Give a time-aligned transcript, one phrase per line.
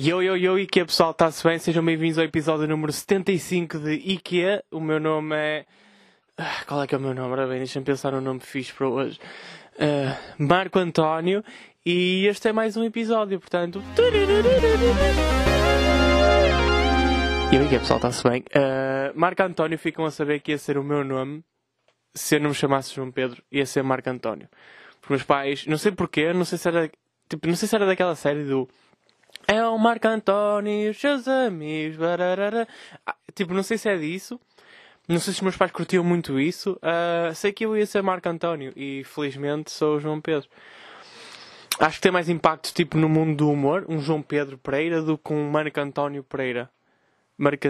[0.00, 1.58] Yo, yo, yo, IKEA pessoal, está-se bem?
[1.58, 4.62] Sejam bem-vindos ao episódio número 75 de IKEA.
[4.70, 5.66] O meu nome é.
[6.36, 7.32] Ah, Qual é que é o meu nome?
[7.32, 9.18] Ora bem, deixa-me pensar no nome fixe para hoje.
[9.76, 11.42] Ah, Marco António.
[11.84, 13.82] E este é mais um episódio, portanto.
[17.52, 18.44] Yo, IKEA pessoal, está-se bem?
[18.54, 21.42] Ah, Marco António, ficam a saber que ia ser o meu nome
[22.14, 24.48] se eu não me chamasse João Pedro, ia ser Marco António.
[25.02, 26.88] Os meus pais, não sei porquê, não sei se era.
[27.28, 28.68] Tipo, não sei se era daquela série do.
[29.50, 31.96] É o Marco António e os seus amigos.
[31.96, 32.68] bararara.
[33.06, 34.38] Ah, tipo, não sei se é disso.
[35.08, 36.78] Não sei se os meus pais curtiam muito isso.
[36.82, 40.50] Ah, sei que eu ia ser Marco António e felizmente sou o João Pedro.
[41.80, 45.16] Acho que tem mais impacto tipo no mundo do humor um João Pedro Pereira do
[45.16, 46.68] que um Marco António Pereira.
[47.38, 47.66] Marco,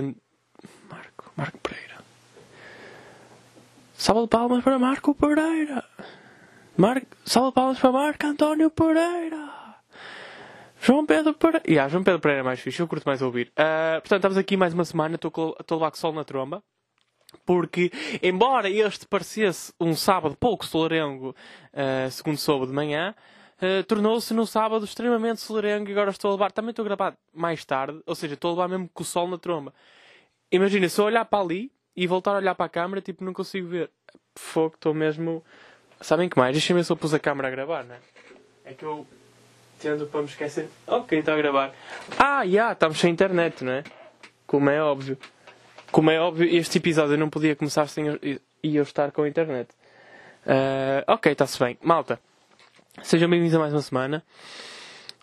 [0.91, 1.98] Marco, Marco Pereira.
[3.95, 5.84] Salva de palmas para Marco Pereira.
[6.77, 7.02] Mar...
[7.24, 9.47] Salva de palmas para Marco António Pereira.
[10.80, 11.62] João Pedro Pereira.
[11.66, 13.52] Yeah, João Pedro Pereira é mais fixe, eu curto mais ouvir.
[13.56, 16.62] Ah, portanto, estamos aqui mais uma semana, estou a levar sol na tromba.
[17.44, 17.91] Porque,
[18.22, 21.34] embora este parecesse um sábado pouco solarengo,
[21.72, 23.14] ah, segundo soube de manhã,
[23.61, 26.52] ah, tornou-se num sábado extremamente solarengo e agora estou a levar.
[26.52, 29.28] Também estou a gravar mais tarde, ou seja, estou a levar mesmo com o sol
[29.28, 29.74] na tromba.
[30.50, 33.33] Imagina, se eu olhar para ali e voltar a olhar para a câmera, tipo, não
[33.33, 33.91] consigo ver.
[34.39, 35.45] Fogo, estou mesmo.
[36.00, 36.52] Sabem que mais?
[36.52, 37.98] Deixa-me ver se eu pus a câmera a gravar, não é?
[38.64, 39.06] É que eu
[39.78, 40.68] tendo para me esquecer.
[40.86, 41.72] Ok, está a gravar.
[42.18, 43.84] Ah, já, estamos sem internet, não é?
[44.46, 45.16] Como é óbvio.
[45.90, 49.70] Como é óbvio, este episódio não podia começar sem eu, eu estar com a internet.
[50.46, 51.78] Ah, ok, está-se bem.
[51.82, 52.20] Malta,
[53.02, 54.24] sejam bem-vindos a mais uma semana.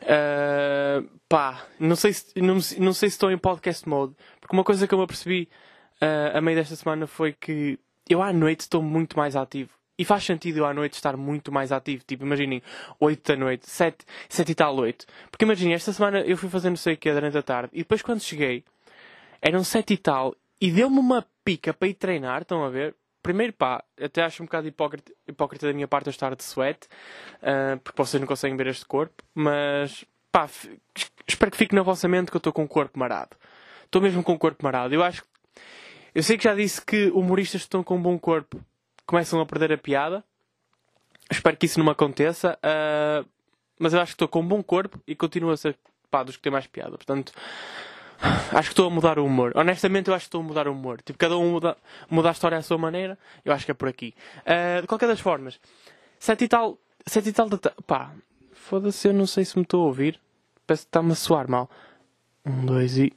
[0.02, 4.64] Ah, pá, não sei, se, não, não sei se estou em podcast mode, porque uma
[4.64, 5.50] coisa que eu me apercebi
[6.02, 9.72] ah, a meio desta semana foi que eu à noite estou muito mais ativo.
[9.98, 12.04] E faz sentido eu à noite estar muito mais ativo.
[12.06, 12.62] Tipo, imaginem,
[13.00, 15.06] 8 da noite, 7, 7 e tal, 8.
[15.32, 17.80] Porque imaginem, esta semana eu fui fazer não sei o que durante a tarde e
[17.80, 18.64] depois quando cheguei
[19.42, 22.96] eram 7 e tal e deu-me uma pica para ir treinar, estão a ver?
[23.22, 26.88] Primeiro pá, até acho um bocado hipócrita, hipócrita da minha parte eu estar de sweat,
[27.42, 30.48] ah, porque vocês não conseguem ver este corpo, mas pá,
[31.28, 33.36] espero que fique na vossa mente que eu estou com o corpo marado.
[33.84, 34.94] Estou mesmo com o corpo marado.
[34.94, 35.24] Eu acho
[36.16, 38.62] eu sei que já disse que humoristas estão com um bom corpo
[39.06, 40.24] começam a perder a piada.
[41.32, 42.58] Espero que isso não me aconteça.
[42.62, 43.24] ah,
[43.78, 45.78] mas eu acho que estou com um bom corpo e continuo a ser
[46.10, 46.92] pá, dos que têm mais piada.
[46.92, 47.34] Portanto,
[48.54, 49.52] acho que estou a mudar o humor.
[49.56, 51.02] Honestamente, eu acho que estou a mudar o humor.
[51.02, 51.76] Tipo, cada um muda,
[52.10, 53.18] muda a história à sua maneira.
[53.44, 54.14] Eu acho que é por aqui.
[54.46, 55.60] Ah, de qualquer das formas,
[56.20, 58.12] sete e tal, sete e tal ta- Pá,
[58.54, 60.20] foda-se, eu não sei se me estou a ouvir.
[60.66, 61.70] Parece que está-me a soar mal.
[62.46, 63.12] Um, dois e.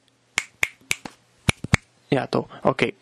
[2.11, 2.95] Já estou, ok.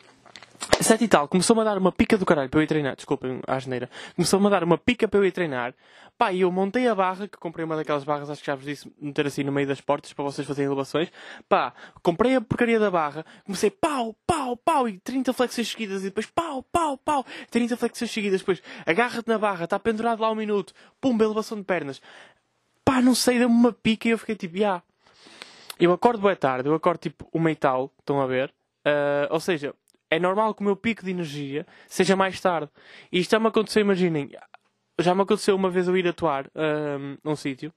[0.80, 2.96] Sete e tal, começou-me a dar uma pica do caralho para eu ir treinar.
[2.96, 3.88] Desculpem a asneira.
[4.14, 5.74] Começou-me a dar uma pica para eu ir treinar.
[6.18, 8.64] Pá, e eu montei a barra, que comprei uma daquelas barras, acho que já vos
[8.64, 11.10] disse, meter assim no meio das portas para vocês fazerem elevações.
[11.48, 16.06] Pá, comprei a porcaria da barra, comecei pau, pau, pau, e 30 flexões seguidas, e
[16.06, 20.34] depois pau, pau, pau, 30 flexões seguidas, depois agarra-te na barra, está pendurado lá um
[20.34, 22.00] minuto, pumba, elevação de pernas.
[22.82, 24.82] Pá, não sei, deu-me uma pica e eu fiquei tipo, ya.
[25.78, 28.54] Eu acordo boa tarde, eu acordo tipo uma e tal, estão a ver?
[28.86, 29.74] Ah, ou seja,
[30.10, 32.70] é normal que o meu pico de energia seja mais tarde.
[33.10, 34.30] E isto já me aconteceu, imaginem,
[35.00, 37.72] já me aconteceu uma vez eu ir atuar ahm, num sítio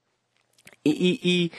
[0.84, 1.52] e, e,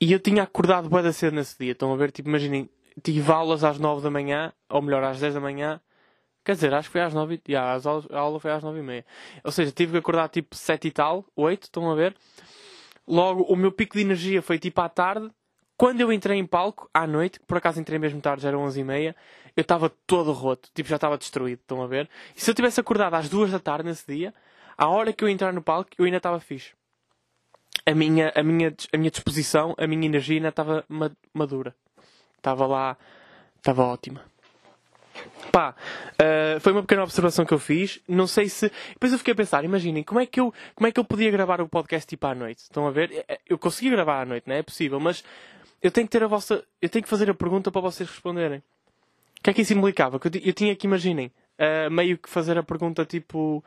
[0.00, 1.72] e, eu tinha acordado bué da cedo nesse dia.
[1.72, 2.12] Estão a ver?
[2.12, 2.68] Tipo, imaginem,
[3.02, 5.80] tive aulas às 9 da manhã, ou melhor, às 10 da manhã.
[6.44, 7.56] Quer dizer, acho que foi às 9 e...
[7.56, 7.78] A
[8.12, 9.06] aula foi às 9 e meia.
[9.44, 12.16] Ou seja, tive que acordar tipo 7 e tal, 8, estão a ver?
[13.06, 15.30] Logo, o meu pico de energia foi tipo à tarde.
[15.78, 18.80] Quando eu entrei em palco, à noite, por acaso entrei mesmo tarde, já eram 11
[18.80, 19.16] e meia,
[19.56, 22.10] eu estava todo roto, tipo, já estava destruído, estão a ver?
[22.36, 24.34] E se eu tivesse acordado às 2 da tarde nesse dia,
[24.76, 26.72] à hora que eu entrar no palco, eu ainda estava fixe.
[27.86, 31.74] A minha, a, minha, a minha disposição, a minha energia ainda estava ma- madura.
[32.36, 32.96] Estava lá,
[33.56, 34.20] estava ótima.
[35.50, 35.74] Pá,
[36.18, 38.00] ah, foi uma pequena observação que eu fiz.
[38.06, 38.70] Não sei se.
[38.90, 41.30] Depois eu fiquei a pensar, imaginem, como é que eu, como é que eu podia
[41.30, 42.58] gravar o podcast tipo à noite?
[42.62, 43.24] Estão a ver?
[43.28, 44.58] Eh, Eu consegui gravar à noite, não é?
[44.58, 45.24] É possível, mas
[45.82, 46.64] eu tenho que ter a vossa.
[46.80, 48.58] Eu tenho que fazer a pergunta para vocês responderem.
[48.58, 50.16] O que é que isso implicava?
[50.16, 53.64] Eu, eu tinha que, imaginem, ah, meio que fazer a pergunta tipo.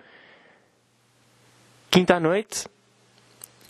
[1.90, 2.68] Quinta à noite?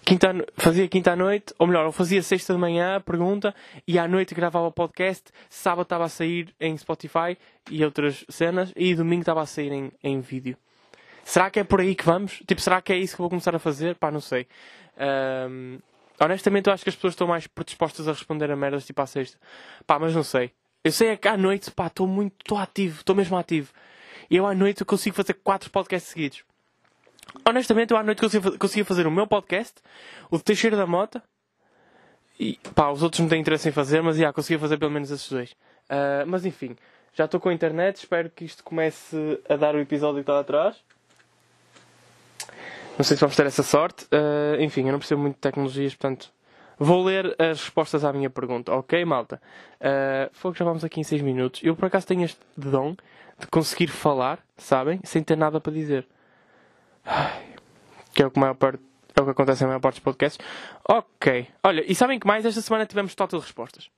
[0.05, 3.55] Quinta, fazia quinta à noite, ou melhor, eu fazia sexta de manhã a pergunta
[3.87, 7.37] e à noite gravava o podcast, sábado estava a sair em Spotify
[7.69, 10.57] e outras cenas e domingo estava a sair em, em vídeo.
[11.23, 12.41] Será que é por aí que vamos?
[12.45, 13.95] Tipo, será que é isso que eu vou começar a fazer?
[13.95, 14.47] Pá, não sei.
[14.97, 15.77] Ahm,
[16.25, 19.05] honestamente, eu acho que as pessoas estão mais predispostas a responder a merdas tipo à
[19.05, 19.37] sexta.
[19.85, 20.51] Pá, mas não sei.
[20.83, 23.71] Eu sei é que à noite, pá, estou muito, estou ativo, estou mesmo ativo.
[24.29, 26.43] E eu à noite eu consigo fazer quatro podcasts seguidos.
[27.47, 29.75] Honestamente, eu à noite conseguia, fa- conseguia fazer o meu podcast,
[30.29, 31.23] o de Teixeira da Mota,
[32.39, 35.11] E pá, os outros não têm interesse em fazer, mas já consegui fazer pelo menos
[35.11, 35.51] esses dois.
[35.51, 36.75] Uh, mas enfim,
[37.13, 40.39] já estou com a internet, espero que isto comece a dar o episódio que está
[40.39, 40.75] atrás.
[42.97, 44.05] Não sei se vamos ter essa sorte.
[44.05, 46.31] Uh, enfim, eu não percebo muito de tecnologias, portanto.
[46.83, 49.39] Vou ler as respostas à minha pergunta, ok, malta?
[49.75, 51.61] Uh, foi que já vamos aqui em 6 minutos.
[51.63, 52.95] Eu por acaso tenho este dom
[53.37, 54.99] de conseguir falar, sabem?
[55.03, 56.07] Sem ter nada para dizer.
[57.05, 57.53] Ai,
[58.13, 58.81] que é o que, maior parte,
[59.15, 60.43] é o que acontece na maior parte dos podcasts.
[60.89, 61.47] Ok.
[61.63, 62.45] Olha, e sabem que mais?
[62.45, 63.89] Esta semana tivemos total respostas.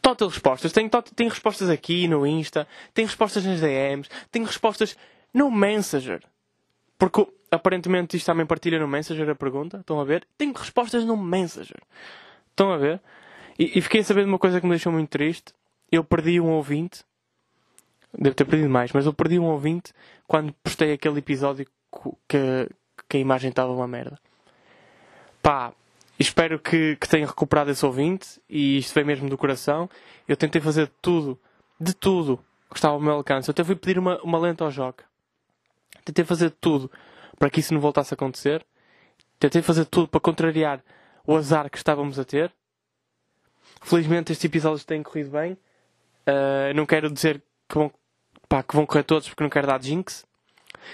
[0.00, 0.72] Total respostas.
[0.72, 4.96] Tenho, tenho respostas aqui no Insta, tenho respostas nas DMs, tenho respostas
[5.34, 6.22] no Messenger.
[6.98, 9.78] Porque aparentemente isto também partilha no Messenger a pergunta.
[9.78, 10.26] Estão a ver?
[10.38, 11.80] Tenho respostas no Messenger.
[12.50, 13.00] Estão a ver?
[13.58, 15.52] E, e fiquei a saber de uma coisa que me deixou muito triste.
[15.90, 17.04] Eu perdi um ouvinte.
[18.16, 19.92] Devo ter perdido mais, mas eu perdi um ouvinte
[20.26, 21.66] quando postei aquele episódio
[22.28, 22.68] que,
[23.08, 24.18] que a imagem estava uma merda.
[25.42, 25.72] Pá,
[26.18, 29.88] espero que, que tenha recuperado esse ouvinte e isto foi mesmo do coração.
[30.26, 31.38] Eu tentei fazer de tudo,
[31.78, 32.38] de tudo
[32.68, 33.48] que estava ao meu alcance.
[33.48, 35.04] Eu até fui pedir uma, uma lente ao Joca.
[36.04, 36.90] Tentei fazer de tudo
[37.40, 38.64] para que isso não voltasse a acontecer.
[39.38, 40.84] Tentei fazer tudo para contrariar
[41.26, 42.52] o azar que estávamos a ter.
[43.80, 45.54] Felizmente estes episódios têm corrido bem.
[45.54, 47.90] Uh, não quero dizer que vão,
[48.46, 50.26] pá, que vão correr todos porque não quero dar jinx.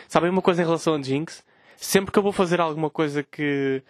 [0.07, 1.45] Sabem uma coisa em relação a jinx?
[1.77, 3.83] Sempre que eu vou fazer alguma coisa que,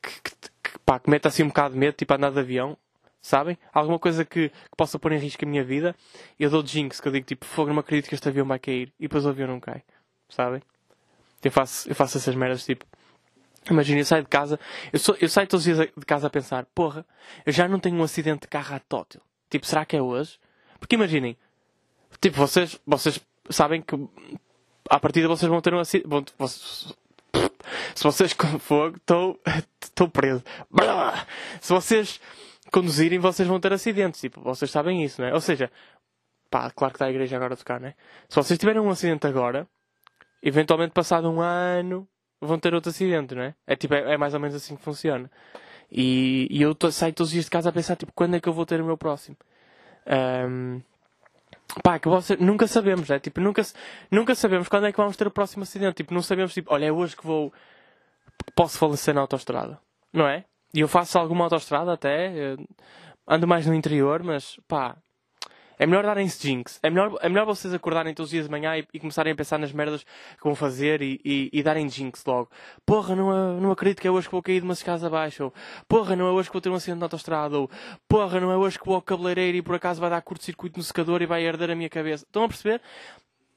[0.00, 0.20] que,
[0.62, 2.78] que, pá, que meta assim um bocado de medo, tipo andar de avião,
[3.20, 3.58] sabem?
[3.72, 5.96] Alguma coisa que, que, possa pôr em risco a minha vida,
[6.38, 8.92] eu dou jinx, que eu digo tipo, fogo, não acredito que este avião vai cair.
[9.00, 9.82] E depois o avião não cai,
[10.28, 10.62] sabem?
[11.42, 12.84] Eu faço, eu faço essas merdas tipo.
[13.70, 14.58] Imagina, eu saio de casa,
[14.92, 17.04] eu, sou, eu saio todos os dias de casa a pensar, porra,
[17.44, 19.20] eu já não tenho um acidente de carro à tótil.
[19.50, 20.38] Tipo, será que é hoje?
[20.78, 21.36] Porque imaginem,
[22.20, 23.20] tipo, vocês, vocês
[23.50, 23.94] sabem que
[24.88, 26.32] à partida vocês vão ter um acidente.
[27.94, 30.42] Se vocês com fogo, estou preso.
[31.60, 32.20] Se vocês
[32.70, 34.20] conduzirem, vocês vão ter acidentes.
[34.20, 35.34] Tipo, vocês sabem isso, não é?
[35.34, 35.70] Ou seja,
[36.50, 37.94] pá, claro que está a igreja agora a tocar, não é?
[38.28, 39.68] Se vocês tiverem um acidente agora,
[40.42, 42.08] eventualmente passado um ano
[42.40, 43.54] vão ter outro acidente, não é?
[43.66, 45.30] É, tipo, é, é mais ou menos assim que funciona.
[45.90, 48.48] E, e eu saio todos os dias de casa a pensar, tipo, quando é que
[48.48, 49.36] eu vou ter o meu próximo?
[50.06, 50.80] Um,
[51.82, 53.18] pá, que você, nunca sabemos, é?
[53.18, 53.62] Tipo, nunca,
[54.10, 55.96] nunca sabemos quando é que vamos ter o próximo acidente.
[55.96, 57.52] Tipo, não sabemos, tipo, olha, é hoje que vou,
[58.54, 59.78] posso falecer na autostrada,
[60.12, 60.44] não é?
[60.74, 62.56] E eu faço alguma autostrada até,
[63.26, 64.96] ando mais no interior, mas, pá,
[65.78, 66.80] é melhor darem-se jinx.
[66.82, 69.36] É melhor, é melhor vocês acordarem todos os dias de manhã e, e começarem a
[69.36, 72.50] pensar nas merdas que vão fazer e, e, e darem jinx logo.
[72.84, 75.44] Porra, não, não acredito que é hoje que vou cair de umas escadas abaixo.
[75.44, 75.54] Ou,
[75.86, 77.56] porra, não é hoje que vou ter um acidente na autostrada.
[77.56, 77.70] Ou,
[78.08, 80.82] porra, não é hoje que vou ao cabeleireiro e por acaso vai dar curto-circuito no
[80.82, 82.24] secador e vai arder a minha cabeça.
[82.24, 82.82] Estão a perceber?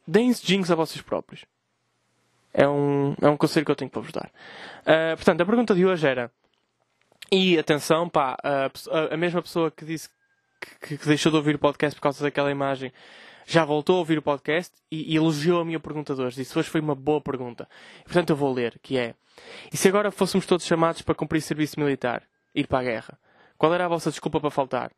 [0.07, 1.45] Deem-se jinx a vocês próprios.
[2.53, 4.29] É um, é um conselho que eu tenho para vos dar.
[4.81, 6.31] Uh, portanto, a pergunta de hoje era.
[7.31, 10.09] E atenção, pá, a, a mesma pessoa que disse
[10.79, 12.91] que, que, deixou de ouvir o podcast por causa daquela imagem
[13.45, 16.37] já voltou a ouvir o podcast e, e elogiou a minha pergunta de hoje.
[16.37, 17.67] Disse hoje foi uma boa pergunta.
[18.03, 19.13] Portanto, eu vou ler, que é...
[19.71, 22.23] E se agora fôssemos todos chamados para cumprir serviço militar?
[22.53, 23.19] Ir para a guerra?
[23.57, 24.91] Qual era a vossa desculpa para faltar?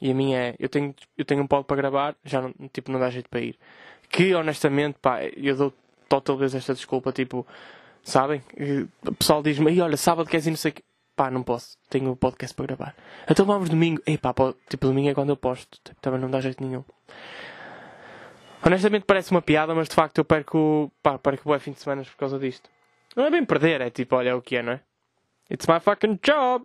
[0.00, 0.54] E a minha é...
[0.58, 3.40] Eu tenho, eu tenho um pod para gravar, já não, tipo, não dá jeito para
[3.40, 3.58] ir.
[4.08, 5.74] Que, honestamente, pá, eu dou
[6.08, 7.46] total vez esta desculpa, tipo...
[8.04, 8.42] Sabem?
[9.06, 10.74] O pessoal diz-me, olha, sábado queres ir não sei
[11.16, 12.94] pá, não posso, tenho o um podcast para gravar.
[13.28, 14.34] Então vamos domingo, ei pá,
[14.68, 16.84] tipo domingo é quando eu posto, tipo, também não dá jeito nenhum.
[18.64, 22.02] Honestamente parece uma piada, mas de facto eu perco, pá, perco o fim de semana
[22.02, 22.70] por causa disto.
[23.16, 24.80] Não é bem perder, é tipo, olha é o que é, não é?
[25.50, 26.64] It's my fucking job!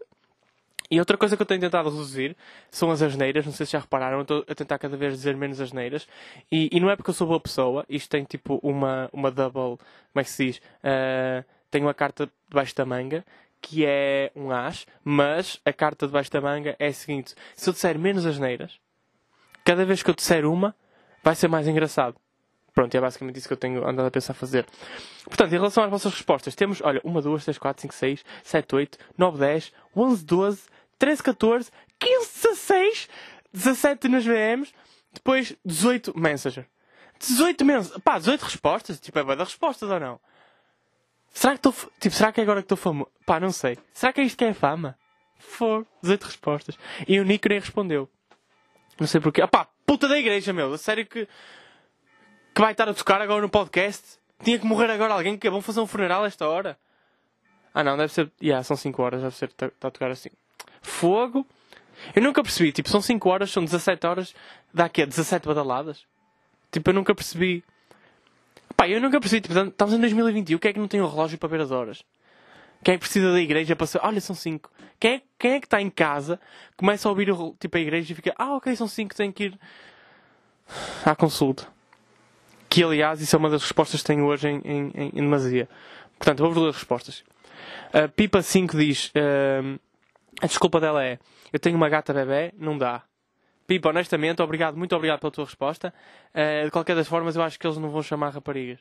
[0.90, 2.36] E outra coisa que eu tenho tentado reduzir
[2.72, 3.46] são as asneiras.
[3.46, 6.08] Não sei se já repararam, estou a tentar cada vez dizer menos asneiras.
[6.50, 9.78] E, e não é porque eu sou boa pessoa, isto tem tipo uma, uma double,
[9.78, 10.58] como é que se diz?
[10.58, 13.26] Uh, tenho uma carta debaixo da manga
[13.70, 17.74] que é um as, mas a carta debaixo da manga é a seguinte: se eu
[17.74, 18.80] disser menos asneiras,
[19.66, 20.74] cada vez que eu disser uma,
[21.22, 22.16] vai ser mais engraçado.
[22.74, 24.66] Pronto, é basicamente isso que eu tenho andado a pensar fazer.
[25.26, 28.76] Portanto, em relação às vossas respostas, temos, olha, 1, 2, 3, 4, 5, 6, 7,
[28.76, 30.62] 8, 9, 10, 11, 12,
[31.00, 33.10] 13, 14, 15, 16,
[33.52, 34.74] 17 nas VMs,
[35.12, 36.66] depois 18 Messenger.
[37.20, 38.02] 18 mensagens.
[38.04, 39.00] Pá, 18 respostas?
[39.00, 40.20] Tipo, é boa da respostas ou não?
[41.38, 41.92] Será que estou.
[42.00, 43.12] Tipo, será que é agora que estou famoso?
[43.24, 43.78] Pá, não sei.
[43.94, 44.98] Será que é isto que é fama?
[45.38, 45.86] Fogo.
[46.02, 46.80] 18 respostas.
[47.08, 48.10] E o Nico nem respondeu.
[49.00, 49.44] Não sei porquê.
[49.44, 50.74] Ah pá, puta da igreja, meu.
[50.74, 51.28] A sério que.
[52.56, 54.18] Que vai estar a tocar agora no podcast?
[54.44, 56.76] Tinha que morrer agora alguém que é bom fazer um funeral a esta hora.
[57.72, 58.32] Ah não, deve ser.
[58.42, 59.50] Yeah, são 5 horas, deve ser.
[59.50, 60.32] Está tá a tocar assim.
[60.82, 61.46] Fogo.
[62.16, 62.72] Eu nunca percebi.
[62.72, 64.34] Tipo, são 5 horas, são 17 horas.
[64.74, 66.04] Dá aqui 17 badaladas.
[66.72, 67.64] Tipo, eu nunca percebi.
[68.78, 71.10] Pá, eu nunca percebi, tipo, estamos em 2021, o que é que não tem um
[71.10, 72.06] relógio para ver as horas?
[72.84, 74.00] Quem é que precisa da igreja para ser...
[74.04, 74.72] Olha, são 5.
[75.00, 76.40] Quem é, quem é que está em casa,
[76.76, 79.46] começa a ouvir o, tipo, a igreja e fica, ah, ok, são cinco, tenho que
[79.46, 79.60] ir
[81.06, 81.68] à consulta.
[82.70, 85.70] Que, aliás, isso é uma das respostas que tenho hoje em, em, em, em demasia.
[86.18, 87.24] Portanto, vou-vos ler as respostas.
[87.94, 89.80] A Pipa 5 diz, uh,
[90.42, 91.20] a desculpa dela é,
[91.54, 93.04] eu tenho uma gata bebê, não dá.
[93.68, 95.94] Pipa, honestamente, obrigado, muito obrigado pela tua resposta.
[96.34, 98.80] Uh, de qualquer das formas, eu acho que eles não vão chamar raparigas.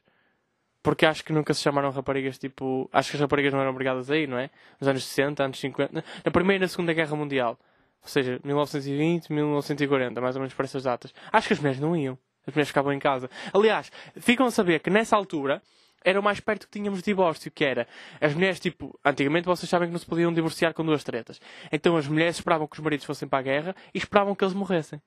[0.80, 2.88] Porque acho que nunca se chamaram raparigas, tipo...
[2.92, 4.48] Acho que as raparigas não eram obrigadas a ir, não é?
[4.80, 6.04] Nos anos 60, anos 50...
[6.24, 7.58] Na Primeira e na Segunda Guerra Mundial.
[8.00, 11.12] Ou seja, 1920, 1940, mais ou menos para essas datas.
[11.32, 12.16] Acho que as mulheres não iam.
[12.46, 13.28] As mulheres ficavam em casa.
[13.52, 13.90] Aliás,
[14.20, 15.60] ficam a saber que nessa altura
[16.06, 17.86] era o mais perto que tínhamos de divórcio, que era
[18.20, 21.40] as mulheres, tipo, antigamente vocês sabem que não se podiam divorciar com duas tretas.
[21.72, 24.54] Então as mulheres esperavam que os maridos fossem para a guerra e esperavam que eles
[24.54, 25.02] morressem.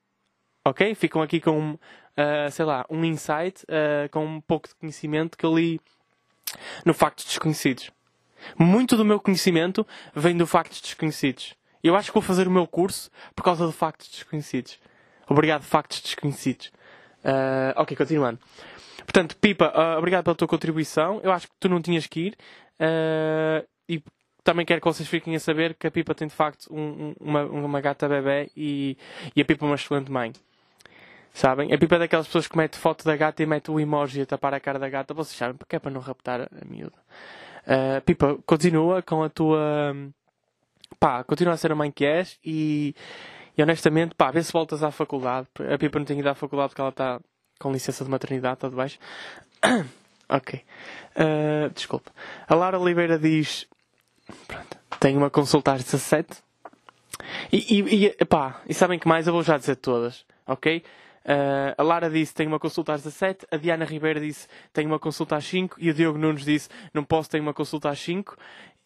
[0.62, 0.94] Ok?
[0.94, 5.46] Ficam aqui com, uh, sei lá, um insight, uh, com um pouco de conhecimento que
[5.46, 5.80] eu li
[6.84, 7.90] no Factos Desconhecidos.
[8.58, 11.54] Muito do meu conhecimento vem do Factos Desconhecidos.
[11.82, 14.78] Eu acho que vou fazer o meu curso por causa do Factos Desconhecidos.
[15.26, 16.70] Obrigado, Factos Desconhecidos.
[17.24, 18.38] Uh, ok, continuando.
[19.10, 21.20] Portanto, Pipa, uh, obrigado pela tua contribuição.
[21.24, 22.36] Eu acho que tu não tinhas que ir.
[22.78, 24.00] Uh, e
[24.44, 27.42] também quero que vocês fiquem a saber que a Pipa tem de facto um, uma,
[27.42, 28.96] uma gata bebê e,
[29.34, 30.32] e a Pipa é uma excelente mãe.
[31.34, 31.74] Sabem?
[31.74, 34.26] A Pipa é daquelas pessoas que mete foto da gata e mete o emoji a
[34.26, 35.12] tapar a cara da gata.
[35.12, 36.94] Vocês sabem porque é para não raptar a miúda.
[37.66, 39.92] Uh, Pipa, continua com a tua.
[41.00, 42.94] Pá, continua a ser a mãe que és e,
[43.58, 45.48] e honestamente, pá, vê se voltas à faculdade.
[45.68, 47.20] A Pipa não tem ido à faculdade porque ela está
[47.60, 48.98] com licença de maternidade, está de baixo.
[50.28, 50.64] ok.
[51.14, 52.10] Uh, desculpa.
[52.48, 53.68] A Lara Oliveira diz.
[54.48, 54.78] Pronto.
[54.98, 56.42] Tenho uma consulta às 17.
[57.52, 59.26] E, e, e, pá, e sabem que mais?
[59.26, 60.82] Eu vou já dizer todas, ok?
[61.22, 64.98] Uh, a Lara disse tenho uma consulta às 17, a Diana Ribeira disse tenho uma
[64.98, 68.34] consulta às 5 e o Diogo Nunes disse não posso, tenho uma consulta às 5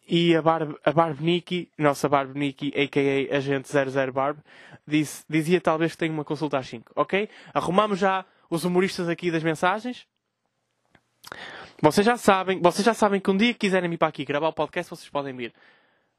[0.07, 3.37] e a Barb, a Barb Niki, nossa Barb Niki, a.k.a.
[3.37, 4.37] Agente 00 Barb,
[4.85, 7.29] disse, dizia talvez que tenho uma consulta às 5, ok?
[7.53, 10.07] Arrumamos já os humoristas aqui das mensagens.
[11.81, 14.47] Vocês já sabem, vocês já sabem que um dia que quiserem vir para aqui gravar
[14.47, 15.53] o podcast, vocês podem vir.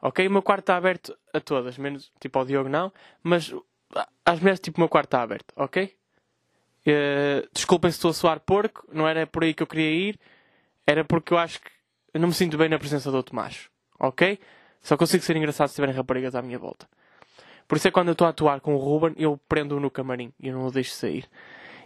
[0.01, 0.27] Ok?
[0.27, 2.93] O meu quarto está aberto a todas, menos tipo ao Diogo não,
[3.23, 3.55] mas
[4.25, 5.95] às mulheres tipo o meu quarto está aberto, ok?
[6.87, 10.21] Uh, desculpem se estou a soar porco, não era por aí que eu queria ir,
[10.87, 11.71] era porque eu acho que
[12.15, 14.39] eu não me sinto bem na presença do outro macho, ok?
[14.83, 16.89] Só consigo ser engraçado se tiverem raparigas à minha volta.
[17.67, 19.91] Por isso é que quando eu estou a atuar com o Ruben, eu prendo-o no
[19.91, 21.29] camarim e não o deixo sair.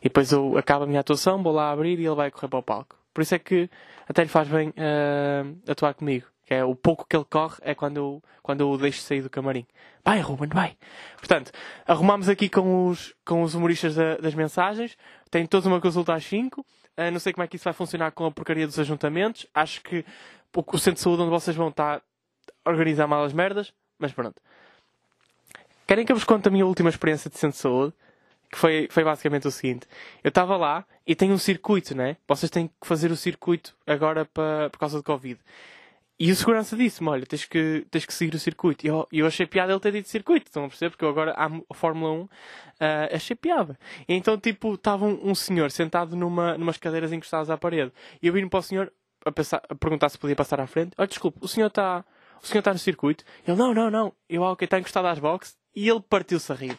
[0.00, 2.59] E depois eu acabo a minha atuação, vou lá abrir e ele vai correr para
[2.59, 2.97] o palco.
[3.12, 3.69] Por isso é que
[4.09, 6.26] até lhe faz bem uh, atuar comigo.
[6.47, 9.23] Que é o pouco que ele corre é quando eu, quando eu o deixo sair
[9.23, 9.66] do camarim.
[10.04, 10.76] Vai, Ruben, vai!
[11.19, 11.52] Portanto,
[11.87, 14.97] arrumamos aqui com os, com os humoristas da, das mensagens.
[15.30, 16.61] Tem todos uma consulta às 5.
[16.61, 19.47] Uh, não sei como é que isso vai funcionar com a porcaria dos ajuntamentos.
[19.54, 20.04] Acho que
[20.57, 22.02] o, centro de saúde onde vocês vão estar
[22.64, 23.73] a organizar mal as merdas.
[23.99, 24.40] Mas pronto.
[25.87, 27.95] Querem que eu vos conte a minha última experiência de centro de saúde?
[28.50, 29.87] Que foi, foi basicamente o seguinte.
[30.25, 32.16] Eu estava lá e tem um circuito, né?
[32.26, 35.38] Vocês têm que fazer o circuito agora para, por causa do Covid.
[36.19, 38.85] E o segurança disse-me, olha, tens que, tens que seguir o circuito.
[38.85, 40.90] E eu, eu achei piada ele ter dito circuito, estão a perceber?
[40.90, 42.28] Porque eu agora, a Fórmula 1, uh,
[42.78, 43.78] ah, achei piada.
[44.07, 47.90] E então, tipo, estava um, um, senhor sentado numa, numas cadeiras encostadas à parede.
[48.21, 48.92] E eu vim para o senhor
[49.25, 50.92] a, pensar, a perguntar se podia passar à frente.
[50.99, 52.04] Olha, desculpe, o senhor está...
[52.42, 53.25] O senhor está no circuito?
[53.47, 54.12] Ele, não, não, não.
[54.28, 55.57] Eu, ah, ok, está encostado às boxes.
[55.75, 56.78] E ele partiu-se a rir.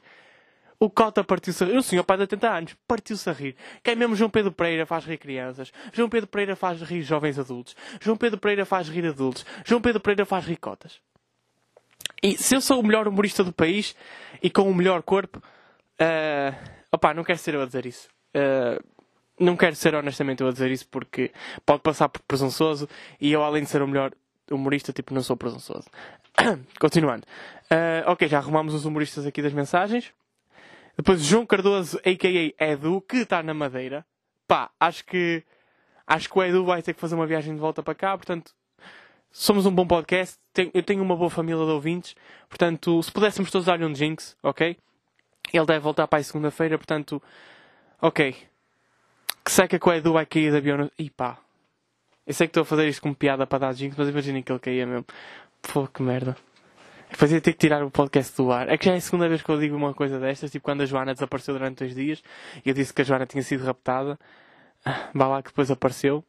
[0.82, 1.78] O Cota partiu-se a rir.
[1.78, 3.56] O senhor pai de 80 anos partiu-se a rir.
[3.84, 5.72] Quem mesmo João Pedro Pereira faz rir crianças.
[5.94, 7.76] João Pedro Pereira faz rir jovens adultos.
[8.02, 9.46] João Pedro Pereira faz rir adultos.
[9.64, 11.00] João Pedro Pereira faz rir cotas.
[12.24, 13.96] E se eu sou o melhor humorista do país
[14.42, 18.10] e com o melhor corpo, uh, opá, não quero ser eu a dizer isso.
[18.36, 18.84] Uh,
[19.40, 21.32] não quero ser honestamente eu a dizer isso porque
[21.64, 24.14] pode passar por presunçoso e eu, além de ser o melhor
[24.50, 25.88] humorista, tipo, não sou presunçoso.
[26.82, 27.28] Continuando.
[27.66, 30.12] Uh, ok, já arrumamos os humoristas aqui das mensagens.
[30.98, 32.66] Depois João Cardoso, a.k.a.
[32.72, 34.06] Edu, que está na Madeira.
[34.48, 35.44] Pá, acho que,
[36.06, 38.54] acho que o Edu vai ter que fazer uma viagem de volta para cá, portanto,
[39.32, 40.38] somos um bom podcast.
[40.74, 42.16] Eu tenho uma boa família de ouvintes,
[42.50, 44.78] portanto, se pudéssemos todos dar-lhe um jinx, ok?
[45.54, 47.22] Ele deve voltar para a segunda-feira, portanto,
[48.02, 48.36] ok.
[49.44, 50.92] Que seca que o Edu vai cair de avião.
[51.00, 51.40] E pá,
[52.28, 54.52] eu sei que estou a fazer isto como piada para dar jinx, mas imaginem que
[54.52, 55.06] ele caía mesmo.
[55.62, 56.36] Pô, que merda.
[57.12, 58.70] Depois ia ter que tirar o podcast do ar.
[58.70, 60.82] É que já é a segunda vez que eu digo uma coisa destas, tipo quando
[60.82, 62.24] a Joana desapareceu durante dois dias
[62.66, 64.18] e eu disse que a Joana tinha sido raptada.
[64.86, 66.24] Ah, vá lá que depois apareceu,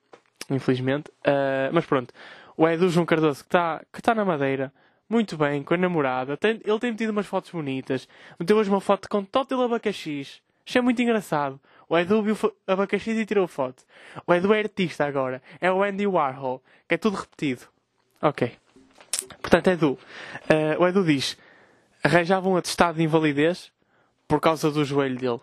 [0.50, 1.08] infelizmente.
[1.20, 2.12] Uh, mas pronto,
[2.56, 4.72] o Edu João Cardoso que está que tá na Madeira,
[5.08, 6.36] muito bem, com a namorada.
[6.36, 8.08] Tem, ele tem metido umas fotos bonitas.
[8.38, 10.42] Meteu hoje uma foto com tótil abacaxis.
[10.66, 11.60] Achei muito engraçado.
[11.88, 12.36] O Edu viu
[12.66, 13.84] abacaxis e tirou foto.
[14.26, 15.42] O Edu é artista agora.
[15.60, 17.62] É o Andy Warhol, que é tudo repetido.
[18.20, 18.61] Ok.
[19.40, 19.92] Portanto, Edu.
[19.92, 21.36] Uh, o Edu diz:
[22.02, 23.72] arranjavam um atestado de invalidez
[24.26, 25.40] por causa do joelho dele.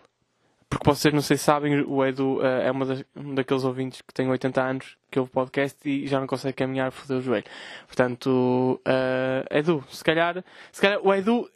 [0.68, 4.02] Porque vocês não sei se sabem, o Edu uh, é uma das, um daqueles ouvintes
[4.02, 7.44] que tem 80 anos, que ouve podcast e já não consegue caminhar por o joelho.
[7.86, 11.50] Portanto, uh, Edu, se calhar, se calhar o Edu,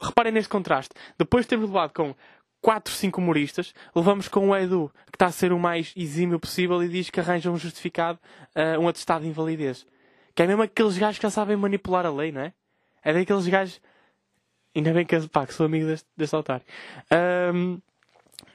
[0.00, 0.94] reparem neste contraste.
[1.18, 2.14] Depois de termos levado com
[2.60, 6.82] 4, 5 humoristas, levamos com o Edu, que está a ser o mais exímio possível
[6.82, 8.18] e diz que arranja um justificado,
[8.54, 9.86] uh, um atestado de invalidez.
[10.34, 12.52] Que é mesmo aqueles gajos que já sabem manipular a lei, não é?
[13.02, 13.80] É daqueles gajos.
[14.74, 16.64] Ainda bem que, pá, que sou amigo deste, deste otário.
[17.52, 17.80] Um,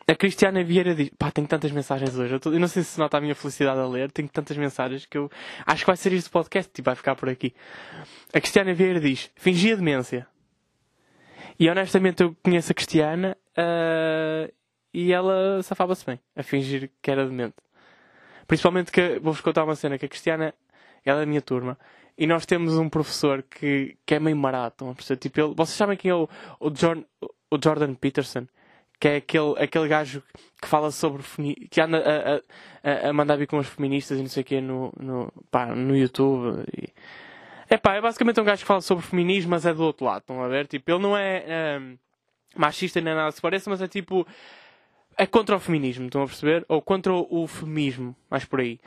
[0.07, 2.33] a Cristiana Vieira diz: pá, tenho tantas mensagens hoje.
[2.33, 4.11] Eu, tô, eu, não sei se nota a minha felicidade a ler.
[4.11, 5.29] Tenho tantas mensagens que eu
[5.65, 7.53] acho que vai ser este podcast e vai ficar por aqui.
[8.33, 10.27] A Cristiana Vieira diz: fingia demência.
[11.59, 14.53] E honestamente eu conheço a Cristiana uh,
[14.93, 17.55] e ela safava-se bem a fingir que era demente.
[18.45, 20.53] Principalmente que, vou-vos contar uma cena, que a Cristiana,
[21.05, 21.77] ela é minha turma,
[22.17, 24.95] e nós temos um professor que, que é meio marato.
[25.19, 27.03] Tipo, ele, vocês sabem quem é o, o, John,
[27.51, 28.47] o Jordan Peterson?
[28.97, 30.23] Que é aquele, aquele gajo
[30.61, 31.21] que fala sobre.
[31.69, 34.61] que anda a, a, a mandar vir com as feministas e não sei o quê
[34.61, 36.63] no, no, pá, no YouTube.
[36.77, 36.87] E...
[37.69, 40.21] É pá, é basicamente um gajo que fala sobre feminismo, mas é do outro lado.
[40.21, 40.67] Estão a ver?
[40.67, 41.97] Tipo, ele não é um,
[42.55, 44.25] machista nem nada se parece, mas é tipo.
[45.17, 46.65] É contra o feminismo, estão a perceber?
[46.67, 48.79] Ou contra o, feminismo, mais por aí.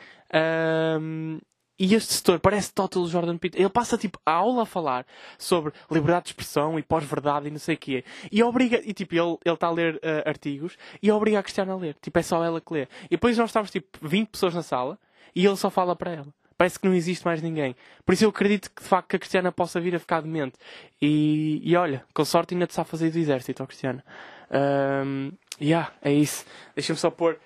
[1.01, 1.39] Um,
[1.79, 3.63] e este setor parece total Jordan Peterson.
[3.63, 5.07] Ele passa tipo a aula a falar
[5.39, 8.05] sobre liberdade de expressão e pós-verdade e não sei o quê.
[8.33, 11.77] E obriga, e tipo, ele está a ler uh, artigos e obriga a Cristiana a
[11.77, 11.97] ler.
[12.03, 12.83] Tipo, é só ela que lê.
[13.05, 14.99] E depois nós estamos tipo 20 pessoas na sala
[15.35, 16.27] e ele só fala para ela.
[16.57, 17.77] Parece que não existe mais ninguém.
[18.05, 20.59] Por isso eu acredito que de facto que a Cristiana possa vir a ficar demente.
[21.01, 24.05] E, e olha, com sorte ainda te sabe fazer do exército, ó Cristiana.
[24.51, 25.31] Um,
[25.61, 26.45] yeah, é isso.
[26.75, 27.39] Deixa-me só pôr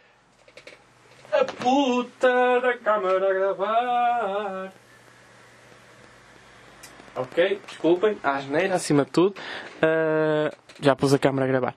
[1.42, 4.72] a puta da câmara a gravar.
[7.16, 9.34] Ok, desculpem, a asneira acima de tudo.
[9.78, 11.74] Uh, já pus a câmara a gravar.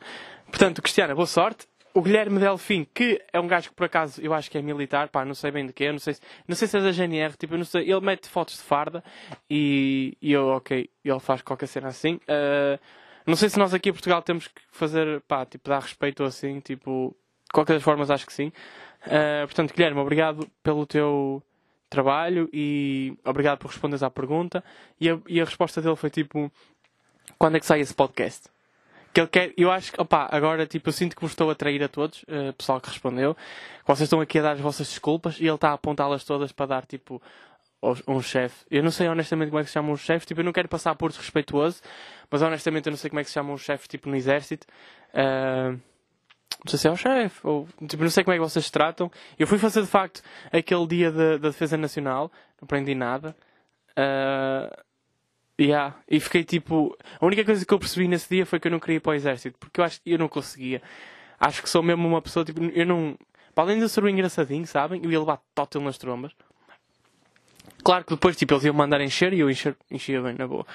[0.48, 1.68] Portanto, Cristiana, boa sorte.
[1.96, 5.08] O Guilherme Delfim, que é um gajo que por acaso eu acho que é militar,
[5.08, 6.16] pá, não sei bem de quê, não sei,
[6.48, 9.02] não sei se é da GNR, tipo, não sei, ele mete fotos de farda
[9.50, 12.16] e, e eu, ok, ele faz qualquer cena assim.
[12.16, 12.78] Uh,
[13.26, 16.60] não sei se nós aqui em Portugal temos que fazer, pá, tipo, dar respeito assim,
[16.60, 18.52] tipo, de qualquer das formas acho que sim.
[19.06, 21.44] Uh, portanto, Guilherme, obrigado pelo teu
[21.90, 24.64] trabalho e obrigado por responderes à pergunta.
[25.00, 26.52] E a, e a resposta dele foi tipo:
[27.38, 28.50] quando é que sai esse podcast?
[29.14, 31.56] Que ele quer, eu acho que, opá, agora tipo, eu sinto que me estou a
[31.56, 33.36] trair a todos, uh, pessoal que respondeu,
[33.86, 36.66] vocês estão aqui a dar as vossas desculpas e ele está a apontá-las todas para
[36.66, 37.22] dar tipo
[38.08, 38.66] um chefe.
[38.70, 40.68] Eu não sei honestamente como é que se chamam os chefes, tipo, eu não quero
[40.68, 41.82] passar por desrespeituoso,
[42.30, 44.68] mas honestamente eu não sei como é que se chamam os chefes tipo no exército.
[45.14, 45.80] Uh,
[46.64, 49.12] não sei se é o chefe, ou tipo, não sei como é que vocês tratam.
[49.38, 53.36] Eu fui fazer de facto aquele dia da, da Defesa Nacional, não aprendi nada.
[53.92, 54.84] Uh,
[55.60, 55.96] yeah.
[56.10, 56.98] E fiquei tipo.
[57.20, 59.12] A única coisa que eu percebi nesse dia foi que eu não queria ir para
[59.12, 60.82] o exército, porque eu acho que eu não conseguia.
[61.40, 63.18] Acho que sou mesmo uma pessoa, tipo, eu não.
[63.54, 65.02] Para além de eu ser um engraçadinho, sabem?
[65.04, 66.34] Eu ia levar tótil nas trombas.
[67.86, 70.66] Claro que depois, tipo, eles iam mandar encher e eu encher, enchia bem, na boa.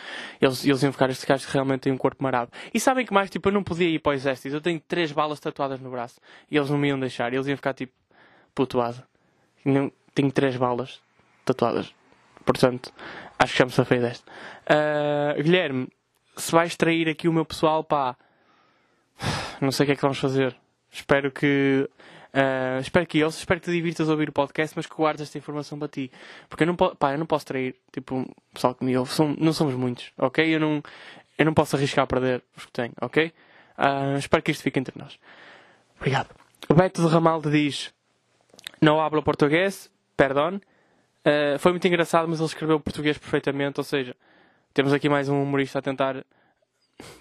[0.41, 2.53] Eles, eles iam ficar, estes gajos realmente têm um corpo marado.
[2.73, 4.55] E sabem que mais, tipo, eu não podia ir para o exército.
[4.55, 6.21] Eu tenho três balas tatuadas no braço.
[6.49, 7.35] E eles não me iam deixar.
[7.35, 7.93] Eles iam ficar, tipo,
[8.55, 9.03] putuado.
[9.65, 11.01] Não, tenho três balas
[11.45, 11.93] tatuadas.
[12.45, 12.93] Portanto,
[13.37, 14.31] acho que já me safei desta.
[14.71, 15.89] Uh, Guilherme,
[16.37, 18.17] se vais trair aqui o meu pessoal, pá,
[19.61, 20.57] não sei o que é que vamos fazer.
[20.93, 21.91] Espero que
[22.33, 25.23] Uh, espero que eles, espero que te divirtas a ouvir o podcast, mas que guardes
[25.23, 26.11] esta informação para ti.
[26.49, 29.35] Porque eu não, pá, eu não posso trair, tipo, o pessoal que me ouve, São,
[29.39, 30.55] não somos muitos, ok?
[30.55, 30.83] Eu não,
[31.37, 33.33] eu não posso arriscar a perder os que tenho, ok?
[33.77, 35.19] Uh, espero que isto fique entre nós.
[35.97, 36.29] Obrigado.
[36.69, 37.93] O Beto de Ramalde diz:
[38.81, 40.61] Não hablo português, perdão.
[41.27, 44.15] Uh, foi muito engraçado, mas ele escreveu português perfeitamente, ou seja,
[44.73, 46.25] temos aqui mais um humorista a tentar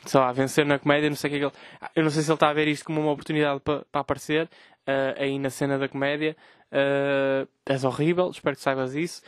[0.06, 1.92] sei lá, vencer na comédia, não sei o que é que ele.
[1.96, 4.46] Eu não sei se ele está a ver isto como uma oportunidade para, para aparecer
[4.46, 6.36] uh, aí na cena da comédia.
[6.72, 9.22] Uh, és horrível, espero que saibas isso.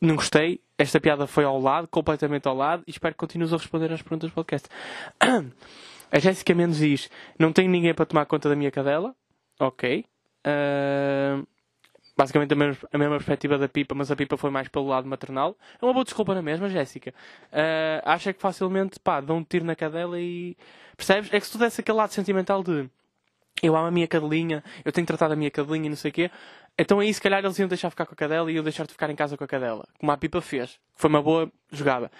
[0.00, 3.56] Não gostei, esta piada foi ao lado, completamente ao lado, e espero que continues a
[3.56, 4.68] responder às perguntas do podcast.
[6.10, 9.14] A Jéssica Mendes diz: Não tenho ninguém para tomar conta da minha cadela.
[9.58, 10.04] Ok.
[10.46, 11.46] Uh,
[12.16, 15.08] basicamente a mesma, a mesma perspectiva da Pipa, mas a Pipa foi mais pelo lado
[15.08, 15.56] maternal.
[15.80, 17.14] É uma boa desculpa na mesma, Jéssica.
[17.52, 20.56] Uh, acha que facilmente, pá, dão um tiro na cadela e.
[20.96, 21.32] Percebes?
[21.32, 22.88] É que se tu desse aquele lado sentimental de
[23.62, 26.14] eu amo a minha cadelinha, eu tenho tratado a minha cadelinha e não sei o
[26.14, 26.30] quê,
[26.78, 28.92] então aí se calhar eles iam deixar ficar com a cadela e iam deixar de
[28.92, 29.86] ficar em casa com a cadela.
[29.98, 30.78] Como a Pipa fez.
[30.94, 32.10] Foi uma boa jogada.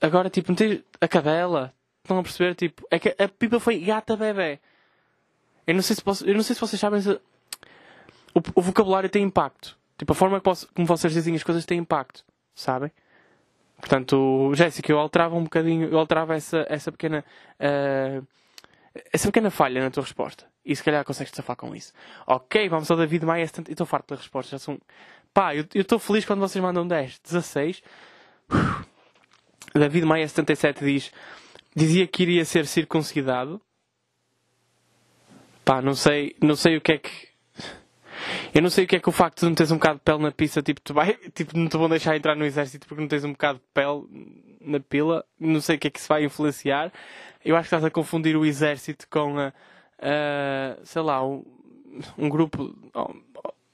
[0.00, 2.54] Agora, tipo, meter a cadela, estão a perceber?
[2.54, 4.60] Tipo, é que a Pipa foi gata bebê.
[5.66, 7.20] Eu não sei se, posso, eu não sei se vocês sabem se
[8.38, 9.76] o, o vocabulário tem impacto.
[9.96, 12.24] Tipo, a forma como vocês dizem as coisas tem impacto.
[12.54, 12.90] Sabem?
[13.78, 17.24] Portanto, Jéssica, eu alterava um bocadinho, eu alterava essa, essa pequena.
[17.60, 18.26] Uh,
[19.12, 20.46] essa pequena falha na tua resposta.
[20.64, 21.92] E se calhar consegues safar com isso.
[22.26, 23.44] Ok, vamos ao David Maia.
[23.44, 24.60] Eu estou farto das respostas.
[24.60, 24.78] Já são...
[25.32, 27.82] Pá, eu estou feliz quando vocês mandam 10, 16.
[29.74, 31.12] David Maia 77 diz:
[31.74, 33.60] Dizia que iria ser circuncidado.
[35.64, 37.27] Pá, não sei, não sei o que é que.
[38.54, 40.04] Eu não sei o que é que o facto de não teres um bocado de
[40.04, 43.00] pele na pista, tipo, tu vai, tipo, não te vão deixar entrar no exército porque
[43.00, 44.02] não tens um bocado de pele
[44.60, 45.24] na pila.
[45.38, 46.92] Não sei o que é que isso vai influenciar.
[47.44, 49.52] Eu acho que estás a confundir o exército com a,
[50.00, 51.44] a sei lá, um,
[52.16, 52.74] um grupo,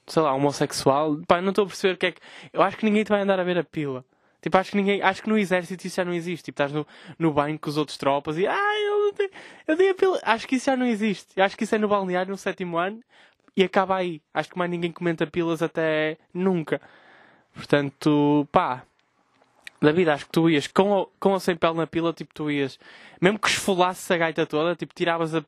[0.07, 1.17] sei lá, homossexual.
[1.27, 2.21] Pá, não estou a perceber o que é que.
[2.53, 4.05] Eu acho que ninguém te vai andar a ver a pila.
[4.41, 6.45] Tipo, acho que ninguém, acho que no exército isso já não existe.
[6.45, 6.85] Tipo, estás no,
[7.17, 9.27] no banho com os outros tropas e, ah, eu,
[9.67, 10.19] eu dei a pila.
[10.23, 11.41] Acho que isso já não existe.
[11.41, 13.01] Acho que isso é no balneário no sétimo ano
[13.55, 14.21] e acaba aí.
[14.33, 16.81] Acho que mais ninguém comenta pilas até nunca.
[17.53, 18.83] Portanto, pá.
[19.81, 22.49] David, acho que tu ias com ou, com ou sem pele na pila, tipo, tu
[22.49, 22.79] ias.
[23.21, 25.43] Mesmo que esfolasse a gaita toda, tipo, tiravas a.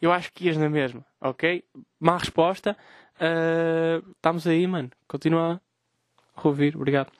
[0.00, 1.62] Eu acho que ias na mesma, ok?
[2.00, 2.76] Má resposta.
[3.16, 4.90] Uh, estamos aí, mano.
[5.08, 5.60] Continua
[6.34, 7.10] a ouvir, obrigado.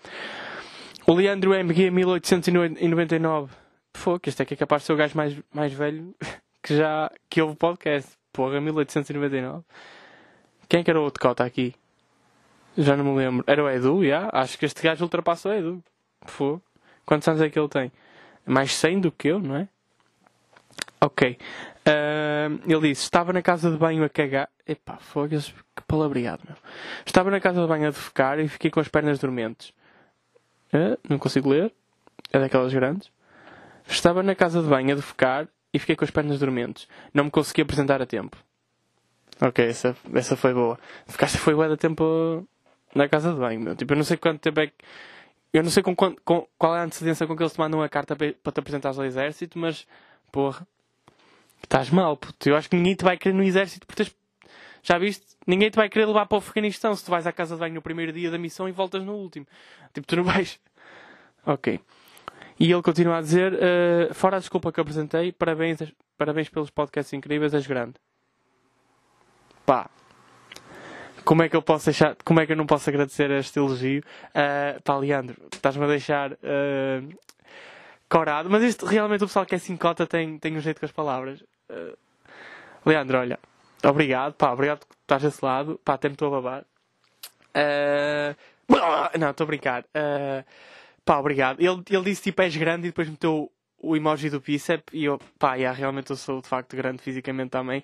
[1.07, 3.55] O Leandro MG 1899.
[3.93, 6.15] Pô, que este é que é capaz de ser o gajo mais, mais velho
[6.62, 8.17] que já que houve podcast.
[8.33, 9.65] Porra, 1899.
[10.69, 11.75] Quem é que era o outro cota aqui?
[12.77, 13.45] Já não me lembro.
[13.47, 14.07] Era o Edu, já?
[14.07, 14.31] Yeah?
[14.33, 15.85] Acho que este gajo ultrapassa o Edu.
[16.37, 16.61] Pô.
[17.05, 17.93] Quantos anos é que ele tem?
[18.45, 19.69] Mais 100 do que eu, não é?
[21.01, 21.39] Ok.
[21.87, 24.49] Uh, ele disse: Estava na casa de banho a cagar.
[24.67, 26.57] Epá, fogo, que palavreado, meu.
[27.05, 29.73] Estava na casa de banho a defecar e fiquei com as pernas dormentes.
[30.73, 31.73] Uh, não consigo ler.
[32.33, 33.11] É daquelas grandes.
[33.89, 36.89] Estava na casa de banho a defecar e fiquei com as pernas dormentes.
[37.15, 38.37] Não me consegui apresentar a tempo.
[39.40, 40.79] Ok, essa, essa foi boa.
[41.07, 42.46] Ficaste foi boa de tempo
[42.94, 43.77] na casa de banho, meu.
[43.77, 44.75] Tipo, eu não sei quanto tempo é que.
[45.53, 47.88] Eu não sei com, com, qual é a antecedência com que eles te mandam a
[47.88, 49.87] carta para, te apresentares ao exército, mas,
[50.33, 50.66] porra,
[51.62, 52.49] estás mal, puto.
[52.49, 54.16] Eu acho que ninguém te vai querer no exército porque tens.
[54.83, 55.27] Já viste?
[55.46, 57.75] Ninguém te vai querer levar para o Afeganistão se tu vais à casa de banho
[57.75, 59.46] no primeiro dia da missão e voltas no último.
[59.92, 60.59] Tipo, tu não vais.
[61.49, 61.79] Ok.
[62.59, 65.79] E ele continua a dizer: uh, Fora a desculpa que apresentei, parabéns,
[66.18, 67.94] parabéns pelos podcasts incríveis, és grande
[69.67, 69.91] pá,
[71.25, 74.03] como é que eu posso deixar, como é que eu não posso agradecer este elogio?
[74.29, 77.19] Uh, pá, Leandro, estás-me a deixar uh,
[78.09, 80.87] corado, mas isto realmente o pessoal que é 5 cota tem, tem um jeito com
[80.87, 81.41] as palavras.
[81.69, 81.99] Uh,
[82.87, 83.41] Leandro, olha,
[83.85, 86.65] obrigado, pá, obrigado por estás desse lado, pá, até me estou a babar.
[87.57, 88.37] Uh,
[89.19, 89.83] não, estou a brincar.
[89.83, 90.45] Uh,
[91.05, 91.61] pá, obrigado.
[91.61, 95.19] Ele, ele disse tipo és grande e depois meteu o emoji do bíceps e eu,
[95.39, 97.83] pá, yeah, realmente eu sou de facto grande fisicamente também.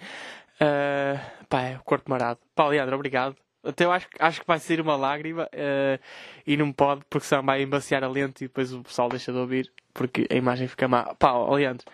[0.63, 2.39] Uh, pá, é o corpo marado.
[2.55, 3.37] Pá, Leandro, obrigado.
[3.65, 6.03] Até eu acho, acho que vai sair uma lágrima uh,
[6.47, 9.39] e não pode porque senão vai embaciar a lente e depois o pessoal deixa de
[9.39, 11.15] ouvir porque a imagem fica má.
[11.15, 11.87] Pá, Leandro,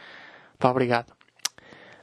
[0.58, 1.12] pá, obrigado.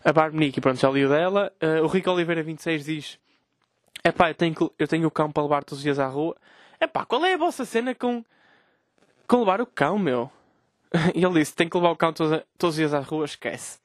[0.04, 1.52] A Barbonique, pronto, já li o dela.
[1.62, 3.20] Uh, o Rico Oliveira 26 diz:
[4.04, 6.36] É pá, eu tenho, eu tenho o cão para levar todos os dias à rua.
[6.80, 8.24] É pá, qual é a vossa cena com,
[9.28, 10.32] com levar o cão, meu?
[11.16, 13.80] E ele disse: Tem que levar o cão todos, todos os dias à rua, esquece.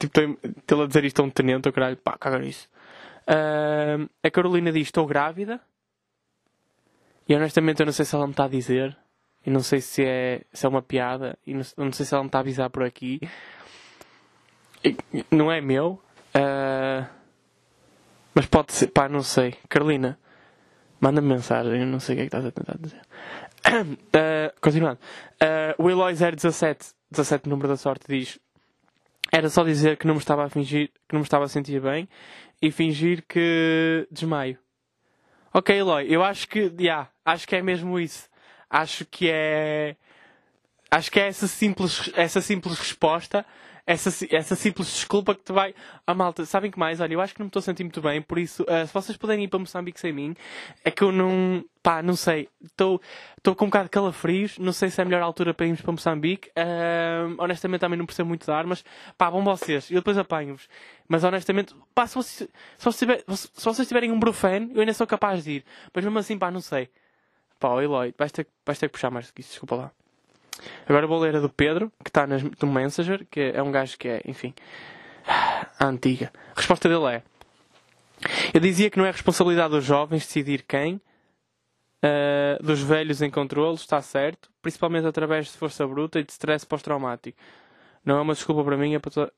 [0.00, 2.66] Tipo, estou a dizer isto a um tenente, ou caralho, pá, caga nisso.
[3.28, 5.60] Uh, a Carolina diz: Estou grávida.
[7.28, 8.96] E honestamente eu não sei se ela me está a dizer.
[9.44, 11.38] E não sei se é, se é uma piada.
[11.46, 13.20] E não, não sei se ela me está a avisar por aqui.
[14.82, 14.96] E,
[15.30, 16.02] não é meu.
[16.34, 17.06] Uh,
[18.34, 19.54] mas pode ser, pá, não sei.
[19.68, 20.18] Carolina,
[20.98, 21.80] manda-me mensagem.
[21.80, 23.02] Eu não sei o que é que estás a tentar dizer.
[23.66, 24.98] Uh, continuando.
[25.42, 28.38] Uh, o Eloy 017, 17 número da sorte, diz:
[29.32, 31.80] era só dizer que não me estava a fingir, que não me estava a sentir
[31.80, 32.08] bem
[32.60, 34.58] e fingir que desmaio.
[35.52, 38.28] Ok, Eloy, eu acho que, yeah, acho que é mesmo isso.
[38.68, 39.96] Acho que é,
[40.90, 43.44] acho que é essa simples, essa simples resposta
[43.86, 45.74] essa, essa simples desculpa que te vai.
[46.06, 47.00] Ah, malta, sabem que mais?
[47.00, 48.92] Olha, eu acho que não me estou a sentir muito bem, por isso, uh, se
[48.92, 50.34] vocês puderem ir para Moçambique sem mim,
[50.84, 51.64] é que eu não.
[51.82, 52.48] pá, não sei.
[52.62, 53.00] Estou
[53.56, 55.92] com um bocado de calafrios, não sei se é a melhor altura para irmos para
[55.92, 56.48] Moçambique.
[56.50, 58.84] Uh, honestamente, também não percebo muito de armas.
[59.16, 60.68] Pá, vão vocês, eu depois apanho-vos.
[61.08, 65.06] Mas honestamente, pá, se vocês, se vocês, se vocês tiverem um brufen, eu ainda sou
[65.06, 65.64] capaz de ir.
[65.94, 66.88] Mas mesmo assim, pá, não sei.
[67.58, 69.92] Pá, Eloy, vais ter, vais ter que puxar mais do que isso, desculpa lá.
[70.88, 74.08] Agora vou ler a do Pedro, que está no Messenger, que é um gajo que
[74.08, 74.54] é, enfim,
[75.78, 76.32] a antiga.
[76.54, 77.22] A resposta dele é:
[78.52, 81.00] Eu dizia que não é responsabilidade dos jovens decidir quem,
[82.04, 86.66] uh, dos velhos em controle, está certo, principalmente através de força bruta e de stress
[86.66, 87.38] pós-traumático.
[88.04, 89.32] Não é uma desculpa para mim, é para.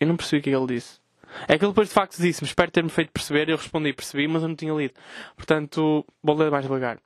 [0.00, 1.00] Eu não percebi o que ele disse.
[1.48, 4.42] É que ele depois de facto disse-me, espero ter-me feito perceber, eu respondi, percebi, mas
[4.42, 4.94] eu não tinha lido.
[5.34, 6.98] Portanto, vou ler mais devagar.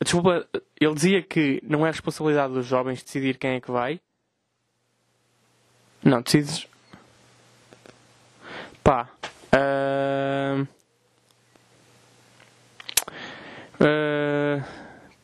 [0.00, 0.46] Desculpa,
[0.80, 4.00] ele dizia que não é responsabilidade dos jovens decidir quem é que vai.
[6.02, 6.66] Não, decides.
[8.82, 9.08] Pá.
[9.52, 10.66] Uh...
[13.80, 14.64] Uh...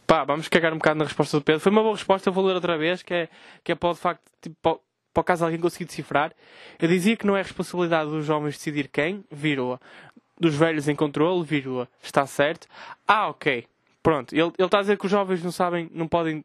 [0.07, 1.61] Pá, vamos cagar um bocado na resposta do Pedro.
[1.61, 3.29] Foi uma boa resposta, vou ler outra vez, que é,
[3.63, 4.77] que é para o facto, tipo, para,
[5.15, 6.33] para o caso alguém conseguir decifrar.
[6.79, 9.81] Eu dizia que não é responsabilidade dos jovens decidir quem, vírgula.
[10.39, 11.89] Dos velhos em controle, vírgula.
[12.03, 12.67] Está certo.
[13.07, 13.67] Ah, ok.
[14.05, 16.45] Pronto, ele, ele está a dizer que os jovens não sabem, não podem,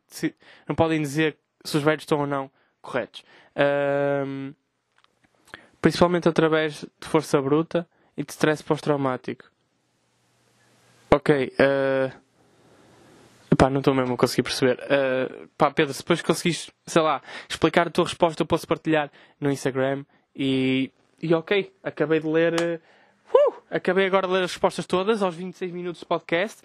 [0.65, 2.50] não podem dizer se os velhos estão ou não
[2.82, 3.22] corretos.
[4.26, 4.54] Um,
[5.82, 9.52] principalmente através de força bruta e de stress pós-traumático.
[11.12, 11.54] Ok.
[11.60, 14.80] Uh, pá, não estou mesmo a conseguir perceber.
[14.86, 19.12] Uh, pá, Pedro, se depois conseguis, sei lá, explicar a tua resposta, eu posso partilhar
[19.38, 20.06] no Instagram.
[20.34, 22.80] E, e ok, acabei de ler.
[23.34, 26.62] Uh, acabei agora de ler as respostas todas aos 26 minutos de podcast.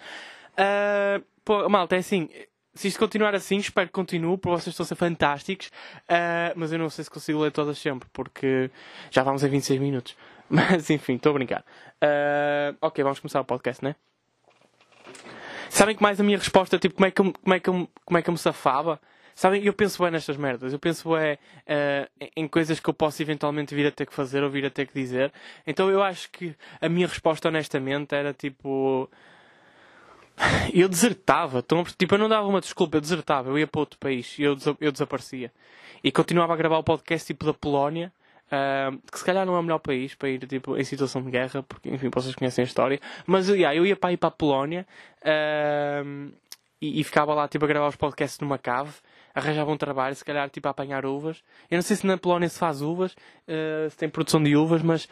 [0.55, 2.29] Uh, pô, malta, é assim.
[2.73, 5.67] Se isto continuar assim, espero que continue, porque vocês estão a ser fantásticos.
[6.09, 8.69] Uh, mas eu não sei se consigo ler todas sempre, porque
[9.09, 10.17] já vamos a 26 minutos.
[10.49, 11.65] Mas enfim, estou a brincar.
[12.03, 13.95] Uh, ok, vamos começar o podcast, né?
[15.69, 17.89] Sabem que mais a minha resposta, tipo, como é que eu, como é que eu,
[18.05, 18.99] como é que eu me safava?
[19.35, 20.71] Sabem, eu penso bem nestas merdas.
[20.71, 24.41] Eu penso bem uh, em coisas que eu posso eventualmente vir a ter que fazer
[24.43, 25.33] ou vir a ter que dizer.
[25.67, 29.09] Então eu acho que a minha resposta, honestamente, era tipo
[30.73, 31.63] eu desertava.
[31.97, 33.49] Tipo, eu não dava uma desculpa, eu desertava.
[33.49, 35.51] Eu ia para outro país eu, eu desaparecia.
[36.03, 38.11] E continuava a gravar o podcast tipo da Polónia,
[38.47, 41.31] uh, que se calhar não é o melhor país para ir tipo, em situação de
[41.31, 42.99] guerra, porque enfim, vocês conhecem a história.
[43.25, 44.85] Mas yeah, eu ia para ir para a Polónia
[45.21, 46.31] uh,
[46.79, 48.91] e, e, ficava lá tipo, a gravar os podcasts numa cave.
[49.33, 51.43] Arranjava um trabalho, se calhar tipo a apanhar uvas.
[51.69, 54.81] Eu não sei se na Polónia se faz uvas, uh, se tem produção de uvas,
[54.81, 55.09] mas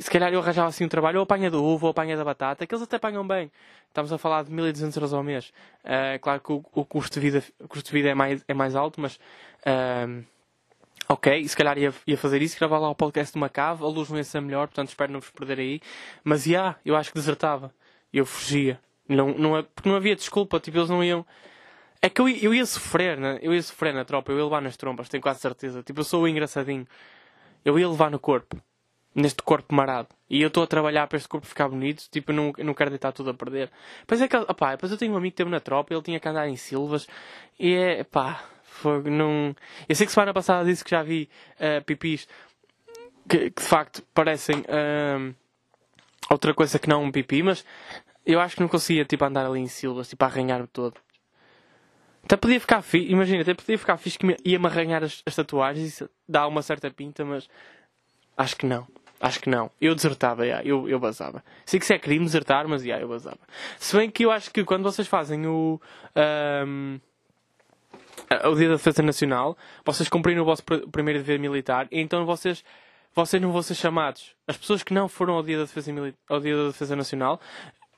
[0.00, 2.66] se calhar eu arranjava assim um trabalho, ou apanha do uva, ou apanha da batata,
[2.66, 3.52] que eles até apanham bem.
[3.88, 5.52] Estamos a falar de 1200 euros ao mês.
[5.84, 8.74] Uh, claro que o, o, custo de vida, custo de vida é, mais, é mais
[8.74, 9.16] alto, mas.
[9.60, 10.24] Uh,
[11.06, 13.88] ok, se calhar ia, ia fazer isso, gravar lá o podcast de uma cave, a
[13.88, 15.80] luz não ia ser melhor, portanto espero não vos perder aí.
[16.24, 17.72] Mas, já, yeah, eu acho que desertava.
[18.12, 18.80] Eu fugia.
[19.06, 21.26] Não, não, porque não havia desculpa, tipo, eles não iam.
[22.00, 23.38] É que eu, eu ia sofrer, né?
[23.42, 25.82] eu ia sofrer na tropa, eu ia levar nas trompas, tenho quase certeza.
[25.82, 26.86] Tipo, eu sou o engraçadinho.
[27.62, 28.56] Eu ia levar no corpo
[29.14, 30.08] neste corpo marado.
[30.28, 33.12] E eu estou a trabalhar para este corpo ficar bonito, tipo, não, não quero deitar
[33.12, 33.70] tudo a perder.
[34.06, 36.20] Pois é que, opá, depois eu tenho um amigo que teve na tropa, ele tinha
[36.20, 37.08] que andar em Silvas,
[37.58, 39.54] e é, pá, foi, não...
[39.88, 42.28] Eu sei que semana passada disse que já vi uh, pipis
[43.28, 45.34] que, que, de facto parecem uh,
[46.28, 47.64] outra coisa que não um pipi, mas
[48.26, 50.96] eu acho que não conseguia, tipo, andar ali em Silvas, tipo, a arranhar-me todo.
[52.24, 55.86] Até podia ficar fixe, imagina, até podia ficar fixe que ia-me arranhar as, as tatuagens,
[55.86, 57.48] isso dá uma certa pinta, mas
[58.36, 58.86] acho que não.
[59.20, 59.70] Acho que não.
[59.78, 61.44] Eu desertava, yeah, eu, eu basava.
[61.66, 63.38] Sei que isso é crime desertar, mas yeah, eu basava.
[63.78, 65.80] Se bem que eu acho que quando vocês fazem o.
[66.66, 66.98] Um,
[68.44, 72.64] o Dia da Defesa Nacional, vocês cumpriram o vosso pr primeiro dever militar, então vocês,
[73.14, 74.34] vocês não vão ser chamados.
[74.46, 75.92] As pessoas que não foram ao Dia da Defesa,
[76.28, 77.40] ao Dia da Defesa Nacional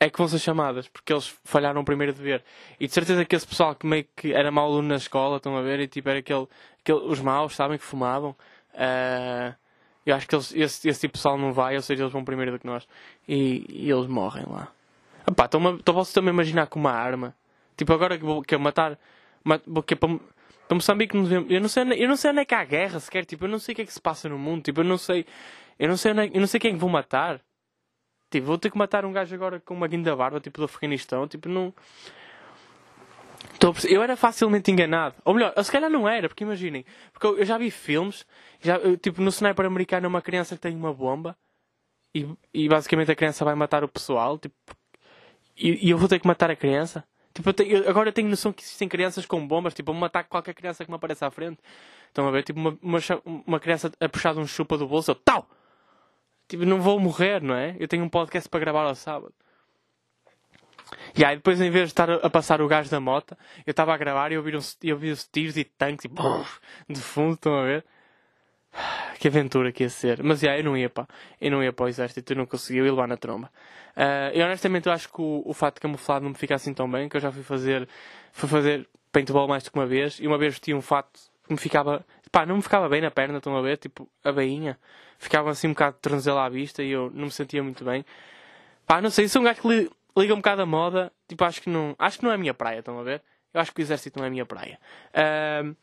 [0.01, 2.43] é que vão ser chamadas, porque eles falharam o primeiro dever.
[2.81, 5.57] E de certeza que esse pessoal que meio que era mau aluno na escola, estão
[5.57, 6.49] a ver, e tipo era aquele,
[6.81, 8.35] aquele os maus, sabem, que fumavam.
[8.75, 9.55] Uh,
[10.05, 12.25] eu acho que eles, esse, esse tipo de pessoal não vai, ou seja, eles vão
[12.25, 12.87] primeiro do que nós.
[13.29, 14.69] E, e eles morrem lá.
[15.29, 17.35] Epá, então vocês estão a imaginar com uma arma.
[17.77, 18.99] Tipo, agora que vou que matar.
[19.87, 20.19] Que é para,
[20.69, 23.25] para Moçambique eu não sei eu não sei onde é que há guerra sequer.
[23.25, 24.63] Tipo, eu não sei o que é que se passa no mundo.
[24.63, 25.25] Tipo, eu não sei.
[25.79, 27.41] Eu não sei, onde é, eu não sei quem é que vou matar.
[28.31, 31.29] Tipo, vou ter que matar um gajo agora com uma guinda barba, tipo do Afeganistão.
[31.29, 31.73] Tipo, não.
[33.89, 35.15] Eu era facilmente enganado.
[35.25, 36.85] Ou melhor, se calhar não era, porque imaginem.
[37.13, 38.27] Porque eu já vi filmes,
[38.61, 41.37] já, tipo, no sniper americano, uma criança que tem uma bomba
[42.15, 44.39] e, e basicamente a criança vai matar o pessoal.
[44.39, 44.57] Tipo,
[45.57, 47.05] e, e eu vou ter que matar a criança.
[47.35, 50.01] Tipo, eu tenho, agora eu tenho noção que existem crianças com bombas, tipo, eu vou
[50.01, 51.59] matar qualquer criança que me apareça à frente.
[52.09, 52.43] Estão a ver?
[52.43, 52.99] Tipo, uma, uma,
[53.47, 55.49] uma criança a puxar de um chupa do bolso, eu, tal!
[56.49, 57.75] Tipo, não vou morrer, não é?
[57.79, 59.33] Eu tenho um podcast para gravar ao sábado.
[61.17, 63.95] E aí depois em vez de estar a passar o gás da moto, eu estava
[63.95, 64.99] a gravar e eu vi, os, eu
[65.33, 67.85] tiros e tanques e de fundo, estão a ver?
[69.19, 70.23] Que aventura que ia ser.
[70.23, 71.07] Mas yeah, eu não ia pá.
[71.41, 73.49] Eu não ia para o exército, eu não conseguia, eu ia levar na tromba.
[73.97, 76.75] Uh, e honestamente eu acho que o, o fato de camuflado não me fica assim
[76.75, 77.89] tão bem, que eu já fui fazer,
[78.33, 81.53] fui fazer paintball mais do que uma vez, e uma vez vesti um fato que
[81.53, 83.77] me ficava, pá, não me ficava bem na perna, estão a ver?
[83.77, 84.79] Tipo, a bainha.
[85.19, 88.05] Ficava assim um bocado de à vista e eu não me sentia muito bem.
[88.87, 91.13] Pá, não sei, sou um gajo que li, liga um bocado a moda.
[91.29, 93.23] Tipo, acho que não, acho que não é a minha praia, estão a ver?
[93.53, 94.79] Eu acho que o exército não é a minha praia.
[95.15, 95.77] Uh,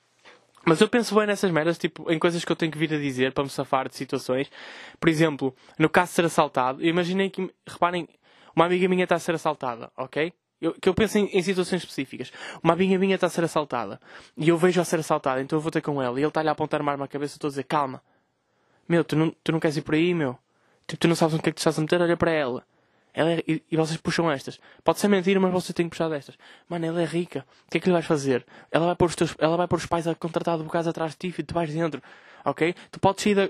[0.66, 2.98] mas eu penso bem nessas merdas, tipo, em coisas que eu tenho que vir a
[2.98, 4.52] dizer para me safar de situações.
[5.00, 8.08] Por exemplo, no caso de ser assaltado, imaginei que, reparem,
[8.56, 10.34] uma amiga minha está a ser assaltada, ok?
[10.62, 12.32] Eu, que eu penso em, em, situações específicas.
[12.62, 14.00] Uma amiga minha está a ser assaltada.
[14.36, 16.20] E eu vejo a ser assaltada, então eu vou ter com ela.
[16.20, 18.02] E ele está-lhe a apontar uma arma à cabeça e estou a dizer, calma.
[18.88, 20.38] Meu, tu não, tu não queres ir por aí, meu.
[20.86, 22.66] Tipo, tu não sabes o que é que tu estás a meter, olha para ela.
[23.20, 24.62] Ela é, e, vocês puxam estas.
[24.82, 26.38] Pode ser mentira, mas vocês têm que puxar destas.
[26.70, 27.46] Mano, ela é rica.
[27.68, 28.46] O que é que lhe vais fazer?
[28.72, 31.18] Ela vai pôr os, teus, ela vai pôr os pais a contratar advogados atrás de
[31.18, 32.02] ti e tu vais dentro.
[32.46, 32.74] Ok?
[32.90, 33.50] Tu podes sair da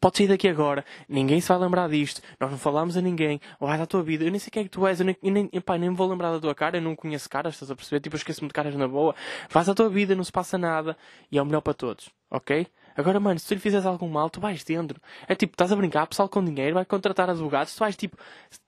[0.00, 3.80] Pode sair daqui agora, ninguém se vai lembrar disto, nós não falamos a ninguém, vai
[3.80, 5.50] à tua vida, eu nem sei quem é que tu és, eu nem, eu nem,
[5.50, 8.00] nem me vou lembrar da tua cara, eu não conheço caras, estás a perceber?
[8.00, 9.14] Tipo, eu esqueço-me de caras na boa.
[9.48, 10.94] Vais à tua vida, não se passa nada,
[11.32, 12.66] e é o melhor para todos, ok?
[12.98, 15.00] Agora, mano, se tu lhe fizeres algum mal, tu vais dentro.
[15.28, 18.18] É tipo, estás a brincar, pessoal com dinheiro, vai contratar advogados, tu vais tipo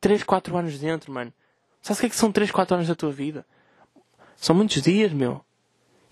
[0.00, 1.32] 3, 4 anos dentro, mano.
[1.82, 3.44] Sabes o que é que são 3, 4 anos da tua vida?
[4.36, 5.44] São muitos dias, meu.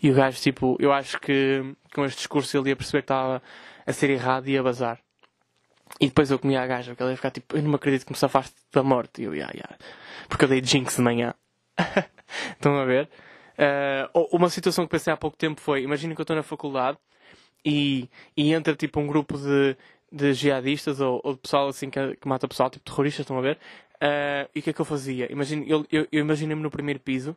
[0.03, 1.63] E o gajo, tipo, eu acho que
[1.95, 3.41] com este discurso ele ia perceber que estava
[3.87, 4.99] a ser errado e ia bazar.
[6.01, 8.05] E depois eu comia a gaja, porque ela ia ficar tipo, eu não me acredito
[8.05, 9.23] que me safaste da morte.
[9.23, 9.77] E eu, yeah, yeah.
[10.29, 11.35] Porque eu dei jinx de manhã.
[12.51, 13.09] Estão a ver?
[13.55, 16.99] Uh, uma situação que pensei há pouco tempo foi, imagina que eu estou na faculdade
[17.69, 19.77] e, e entra tipo um grupo de,
[20.11, 23.43] de jihadistas ou, ou de pessoal assim que, que, mata pessoal, tipo terroristas, estão a
[23.43, 23.59] ver?
[23.97, 25.31] Uh, e o que é que eu fazia?
[25.31, 27.37] Imagina, eu, eu, eu imaginei-me no primeiro piso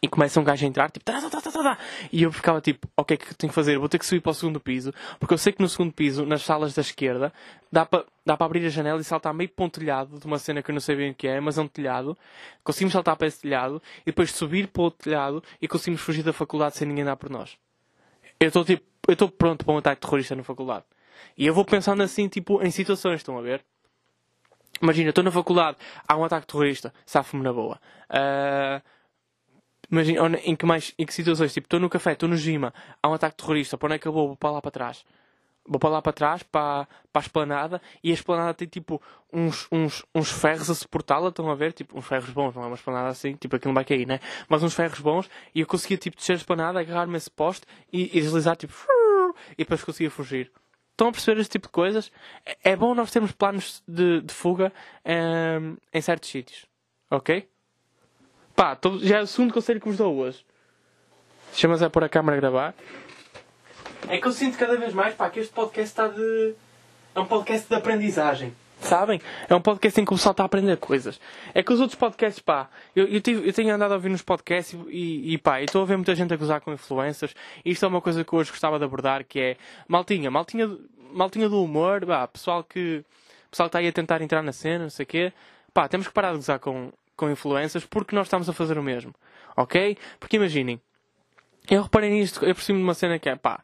[0.00, 1.78] e começa um gajo a entrar, tipo, tá, tá, tá, tá, tá,
[2.12, 3.78] e eu ficava tipo, o que é que tenho que fazer?
[3.78, 6.24] Vou ter que subir para o segundo piso, porque eu sei que no segundo piso,
[6.24, 7.32] nas salas da esquerda,
[7.70, 10.62] dá para dá abrir a janela e saltar meio para um telhado de uma cena
[10.62, 12.16] que eu não sei bem o que é, mas é um telhado.
[12.62, 16.32] Conseguimos saltar para esse telhado e depois subir para o telhado e conseguimos fugir da
[16.32, 17.56] faculdade sem ninguém dar por nós.
[18.42, 20.84] Eu estou tipo, eu estou pronto para um ataque terrorista na faculdade.
[21.38, 23.64] E eu vou pensando assim, tipo, em situações, estão a ver?
[24.82, 25.78] Imagina, estou na faculdade,
[26.08, 27.80] há um ataque terrorista, safo-me na boa.
[28.10, 28.82] Uh,
[29.92, 31.52] Imagina, em que, mais, em que situações?
[31.52, 34.08] Tipo, estou no café, estou no Gima, há um ataque terrorista, para onde é que
[34.08, 34.28] eu vou?
[34.28, 35.04] Vou para lá para trás.
[35.66, 39.00] Vou para lá para trás, para, para a esplanada, e a esplanada tem tipo
[39.32, 41.72] uns, uns, uns ferros a suportá-la, estão a ver?
[41.72, 44.18] Tipo, uns ferros bons, não é uma esplanada assim, tipo aquilo não vai cair, né?
[44.48, 48.16] Mas uns ferros bons, e eu conseguia tipo descer a esplanada, agarrar-me esse poste e,
[48.16, 48.74] e deslizar tipo,
[49.52, 50.50] e depois conseguia fugir.
[50.90, 52.12] Estão a perceber esse tipo de coisas?
[52.44, 54.72] É, é bom nós termos planos de, de fuga
[55.04, 56.66] um, ehm, em certos sítios,
[57.10, 57.48] ok?
[58.54, 60.44] Pá, tô, já é o segundo conselho que vos dou hoje.
[61.54, 62.74] Chamas a pôr a câmera a gravar.
[64.08, 66.54] É que eu sinto cada vez mais pá, que este podcast está de.
[67.14, 68.54] É um podcast de aprendizagem.
[68.80, 69.20] Sabem?
[69.48, 71.20] É um podcast em que o pessoal está a aprender coisas.
[71.54, 74.22] É que os outros podcasts, pá, eu, eu, tive, eu tenho andado a ouvir nos
[74.22, 77.32] podcasts e, e pá, estou a ver muita gente a gozar com influencers.
[77.64, 80.76] Isto é uma coisa que hoje gostava de abordar, que é maltinha, maltinha,
[81.12, 83.04] maltinha do humor, pá, pessoal que,
[83.50, 85.32] pessoal está aí a tentar entrar na cena, não sei o quê.
[85.72, 88.82] Pá, temos que parar de gozar com, com influências porque nós estamos a fazer o
[88.82, 89.14] mesmo.
[89.56, 89.96] Ok?
[90.18, 90.80] Porque imaginem,
[91.70, 93.62] eu reparei nisto, eu percebi de uma cena que é pá,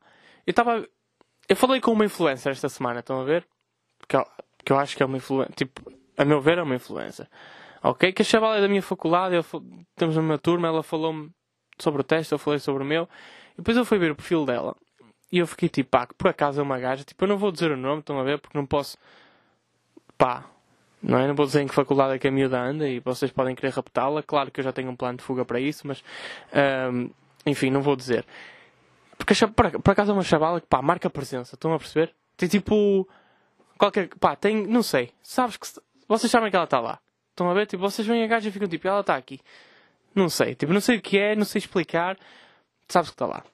[0.48, 0.88] eu estava.
[1.46, 3.46] Eu falei com uma influencer esta semana, estão a ver?
[3.98, 4.26] Porque eu,
[4.64, 7.28] que eu acho que é uma influência, tipo, a meu ver é uma influência.
[7.82, 8.12] Ok?
[8.12, 9.44] Que a chavala é da minha faculdade, eu,
[9.94, 11.30] temos a minha turma, ela falou-me
[11.78, 13.06] sobre o teste, eu falei sobre o meu,
[13.52, 14.74] e depois eu fui ver o perfil dela.
[15.30, 17.70] E eu fiquei tipo, pá, por acaso é uma gaja, tipo, eu não vou dizer
[17.70, 18.38] o nome, estão a ver?
[18.38, 18.96] Porque não posso,
[20.16, 20.46] pá,
[21.02, 21.26] não é?
[21.26, 23.74] Não vou dizer em que faculdade é que a miúda anda e vocês podem querer
[23.74, 24.22] raptá-la.
[24.22, 26.02] Claro que eu já tenho um plano de fuga para isso, mas
[26.90, 27.10] um,
[27.44, 28.24] enfim, não vou dizer.
[29.18, 32.14] Porque por, acaso é uma chavala que pá, marca presença, estão a perceber?
[32.36, 33.06] Tem tipo.
[33.76, 34.08] Qualquer.
[34.20, 34.66] pá, tem.
[34.66, 35.12] não sei.
[35.22, 35.66] Sabes que.
[36.06, 36.98] Vocês sabem que ela está lá.
[37.30, 37.66] Estão a ver?
[37.66, 39.40] Tipo, vocês vêm a gaja e ficam tipo, ela está aqui.
[40.14, 40.54] Não sei.
[40.54, 42.16] Tipo, não sei o que é, não sei explicar.
[42.88, 43.44] Sabes que está lá.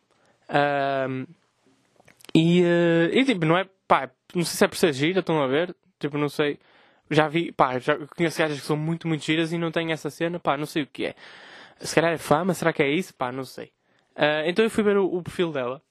[1.09, 1.27] Um,
[2.35, 3.67] e, uh, e tipo, não é.
[3.89, 5.75] pá, não sei se é por ser gira, estão a ver?
[5.99, 6.59] Tipo, não sei
[7.11, 10.11] já vi, pá, já conheço gajas que são muito, muito giras e não têm essa
[10.11, 11.15] cena, pá, não sei o que é.
[11.81, 13.15] Se calhar é fama, será que é isso?
[13.15, 13.73] Pá, não sei.
[14.17, 15.83] Uh, então eu fui ver o, o, perfil dela.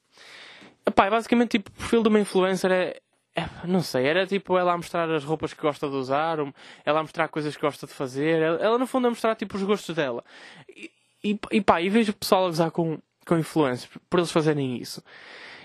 [0.94, 3.00] Pá, basicamente, tipo, o perfil de uma influencer é,
[3.36, 6.38] é, não sei, era tipo ela a mostrar as roupas que gosta de usar,
[6.84, 9.56] ela a mostrar coisas que gosta de fazer, ela, ela no fundo a mostrar tipo
[9.56, 10.22] os gostos dela.
[10.68, 10.90] E,
[11.22, 14.76] e, e pá, e vejo o pessoal a usar com, com influencers por eles fazerem
[14.76, 15.02] isso.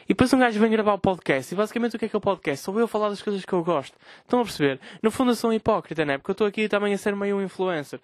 [0.06, 1.54] E depois um gajo vem gravar o podcast.
[1.54, 2.66] E basicamente o que é que é o podcast?
[2.66, 3.96] Sou eu a falar das coisas que eu gosto.
[4.24, 4.80] Estão a perceber?
[5.04, 6.18] No fundo eu sou um hipócrita, não é?
[6.18, 8.02] Porque eu estou aqui também a ser meio um influencer.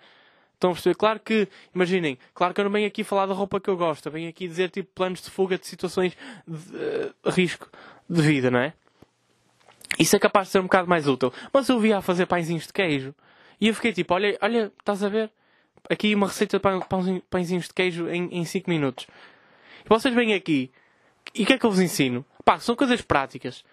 [0.66, 0.96] Estão a perceber?
[0.96, 4.08] Claro que, imaginem, claro que eu não venho aqui falar da roupa que eu gosto.
[4.08, 6.18] Eu venho aqui dizer tipo planos de fuga de situações
[6.48, 7.70] de uh, risco
[8.10, 8.74] de vida, não é?
[10.00, 11.32] Isso é capaz de ser um bocado mais útil.
[11.54, 13.14] Mas eu via a fazer pãezinhos de queijo.
[13.62, 15.32] E eu fiquei tipo, olha, olha, estás a ver?
[15.90, 19.06] Aqui uma receita de pãezinhos de queijo em 5 minutos.
[19.86, 20.72] E vocês vêm aqui
[21.34, 22.26] e o que é que eu vos ensino?
[22.44, 23.64] Pá, são coisas práticas.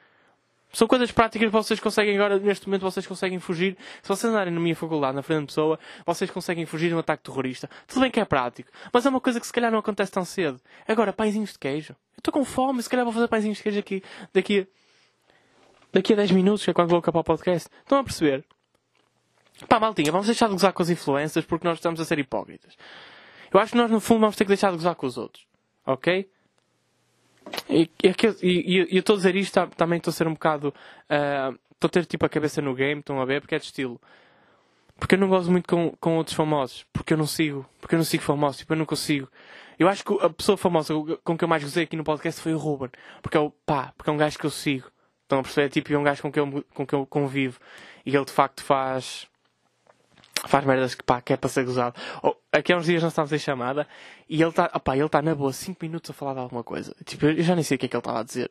[0.73, 3.77] São coisas práticas que vocês conseguem agora, neste momento, vocês conseguem fugir.
[4.03, 6.99] Se vocês andarem na minha faculdade, na frente de pessoa, vocês conseguem fugir de um
[6.99, 7.69] ataque terrorista.
[7.87, 10.25] Tudo bem que é prático, mas é uma coisa que se calhar não acontece tão
[10.25, 10.59] cedo.
[10.89, 11.93] Agora, pãezinhos de queijo.
[11.93, 14.03] Eu estou com fome, se calhar vou fazer pãezinhos de queijo aqui,
[14.33, 14.67] daqui,
[15.93, 17.69] daqui a 10 minutos, que é quando vou acabar o podcast.
[17.83, 18.43] Estão a perceber?
[19.69, 22.77] Pá, maltinha, vamos deixar de gozar com as influências porque nós estamos a ser hipócritas.
[23.53, 25.47] Eu acho que nós, no fundo, vamos ter que deixar de gozar com os outros.
[25.87, 26.29] Ok?
[27.69, 30.75] E, e, e, eu estou a dizer isto, também estou a ser um bocado.
[31.11, 33.41] Uh, estou a ter tipo a cabeça no game, estão a ver?
[33.41, 34.01] Porque é de estilo.
[34.99, 36.87] Porque eu não gosto muito com, com outros famosos.
[36.93, 37.67] Porque eu não sigo.
[37.81, 38.59] Porque eu não sigo famosos.
[38.59, 39.29] Tipo, eu não consigo.
[39.79, 40.95] Eu acho que a pessoa famosa
[41.25, 42.91] com que eu mais gozei aqui no podcast foi o Ruben.
[43.21, 44.89] Porque é o pá, porque é um gajo que eu sigo.
[45.23, 45.71] Estão a perceber?
[45.71, 47.59] Tipo, é um gajo com quem eu, com quem eu convivo.
[48.07, 49.27] E ele de facto faz
[50.47, 51.95] faz merdas que pá, que é para ser gozado.
[52.23, 53.87] Oh, aqui há uns dias nós estávamos em chamada
[54.29, 56.95] e ele está, opá, ele está na boa 5 minutos a falar de alguma coisa.
[57.05, 58.51] Tipo, eu já nem sei o que é que ele estava a dizer.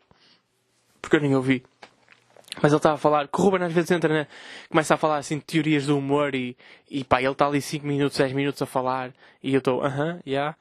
[1.02, 1.64] Porque eu nem ouvi.
[2.62, 4.28] Mas ele estava a falar, que o Ruben às vezes entra
[4.70, 6.58] começa a falar assim de teorias do humor e,
[6.90, 10.18] e pá, ele está ali 5 minutos, 10 minutos a falar e eu estou, aham,
[10.18, 10.56] uh já,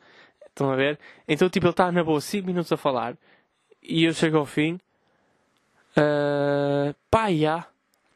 [0.46, 0.98] estão a ver?
[1.26, 3.16] Então tipo, ele está na boa 5 minutos a falar
[3.82, 4.74] e eu chego ao fim,
[5.96, 7.68] uh, pá, já, yeah.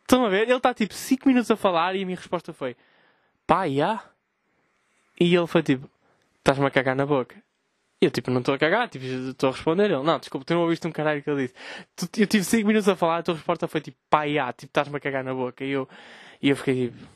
[0.03, 0.43] estão a ver?
[0.43, 2.77] Ele está tipo 5 minutos a falar e a minha resposta foi,
[3.47, 4.03] pá, já.
[5.19, 5.89] E ele foi tipo,
[6.39, 7.37] estás-me a cagar na boca.
[8.01, 9.91] E eu tipo, não estou a cagar, tipo, estou a responder.
[9.91, 11.55] Ele, não, desculpa, tu não ouviste um caralho que ele disse.
[12.21, 14.97] Eu tive 5 minutos a falar, a tua resposta foi tipo, pá, já, tipo, estás-me
[14.97, 15.65] a cagar na boca.
[15.65, 15.89] E eu,
[16.43, 17.07] e eu fiquei tipo,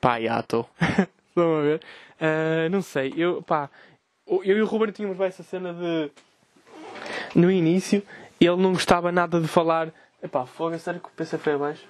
[0.00, 0.68] pá, já, estou.
[1.28, 1.80] Estão a ver?
[2.20, 3.70] Uh, não sei, eu, pá,
[4.26, 6.10] eu e o Ruben tínhamos bem essa cena de.
[7.34, 8.02] No início,
[8.40, 9.92] ele não gostava nada de falar.
[10.22, 11.86] Epá, foda sério que o PC foi abaixo?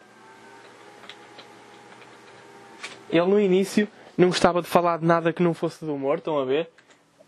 [3.11, 6.38] Ele no início não gostava de falar de nada que não fosse do humor, estão
[6.38, 6.70] a ver?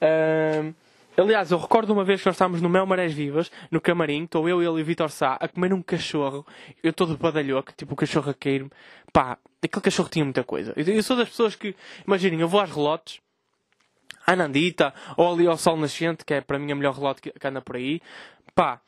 [0.03, 0.75] Uh,
[1.17, 4.49] aliás, eu recordo uma vez que nós estávamos no Mel Marés Vivas, no camarim, estou
[4.49, 6.47] eu, ele e o Vitor Sá a comer um cachorro.
[6.83, 8.71] Eu de badalhoco, tipo o cachorro a cair-me.
[9.13, 10.73] Pá, aquele cachorro tinha muita coisa.
[10.77, 11.75] Eu sou das pessoas que,
[12.07, 13.21] imaginem, eu vou às relotes,
[14.27, 17.47] à Nandita, ou ali ao Sol Nascente, que é para mim a melhor relote que
[17.47, 18.01] anda por aí.
[18.55, 18.81] Pá,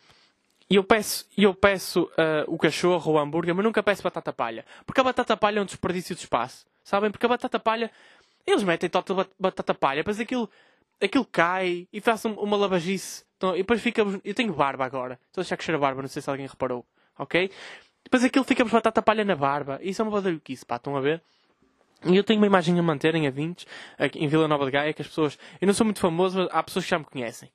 [0.69, 4.33] e eu peço, eu peço uh, o cachorro ou o hambúrguer, mas nunca peço batata
[4.33, 4.65] palha.
[4.87, 6.67] Porque a batata palha é um desperdício de espaço.
[6.83, 7.11] Sabem?
[7.11, 7.91] Porque a batata palha,
[8.47, 10.49] eles metem toda batata palha, depois aquilo,
[11.03, 13.25] aquilo cai e faz uma lavagice.
[13.37, 14.03] Então, e depois fica.
[14.25, 15.19] Eu tenho barba agora.
[15.29, 16.85] Estou a deixar crescer a barba, não sei se alguém reparou.
[17.19, 17.51] Ok?
[18.03, 19.79] Depois aquilo fica batata palha na barba.
[19.83, 21.23] Isso é uma badalhoquice, pá, estão a ver?
[22.07, 23.67] E eu tenho uma imagem a manter em A20,
[23.99, 25.39] aqui em Vila Nova de Gaia, que as pessoas.
[25.61, 27.51] Eu não sou muito famoso, mas há pessoas que já me conhecem.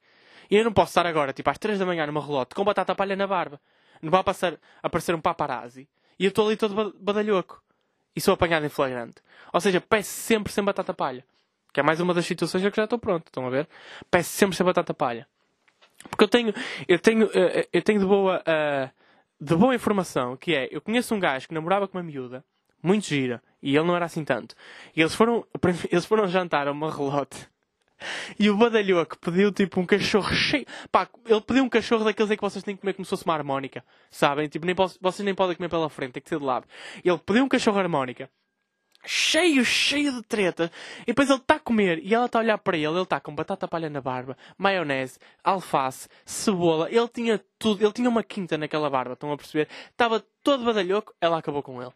[0.50, 2.95] E eu não posso estar agora, tipo, às 3 da manhã numa relote com batata
[2.95, 3.62] palha na barba.
[4.02, 5.88] Não vai passar, aparecer um paparazzi.
[6.18, 7.64] E eu estou ali todo badalhoco.
[8.16, 9.22] E sou apanhado em flagrante.
[9.54, 11.24] Ou seja, peço sempre sem batata palha.
[11.72, 13.28] Que é mais uma das situações em que já estou pronto.
[13.28, 13.68] Estão a ver?
[14.10, 15.28] Peço sempre sem batata palha.
[16.10, 16.54] Porque eu tenho,
[16.88, 18.89] eu tenho, eh, eu tenho de boa, eh,
[19.39, 22.43] de boa informação, que é, eu conheço um gajo que namorava com uma miúda,
[22.82, 24.56] muito gira, e ele não era assim tanto.
[24.95, 25.45] E eles foram,
[25.91, 27.50] eles foram jantar a uma relote
[28.39, 30.66] e o badalhoco pediu tipo um cachorro cheio.
[30.91, 33.26] Pá, ele pediu um cachorro daqueles em que vocês têm que comer como se fosse
[33.26, 33.84] uma harmónica.
[34.10, 34.47] Sabem?
[34.47, 36.68] Tipo, nem vocês nem podem comer pela frente, tem que ser de lado.
[37.04, 38.30] Ele pediu um cachorro harmónica.
[39.06, 40.72] Cheio, cheio de treta.
[41.04, 42.88] E depois ele está a comer e ela está a olhar para ele.
[42.88, 46.89] Ele está com batata palha na barba, maionese, alface, cebola.
[46.91, 47.84] Ele tinha tudo.
[47.84, 49.14] Ele tinha uma quinta naquela barba.
[49.14, 49.70] Estão a perceber?
[49.89, 51.14] Estava todo badalhoco.
[51.22, 51.93] Ela acabou com ele.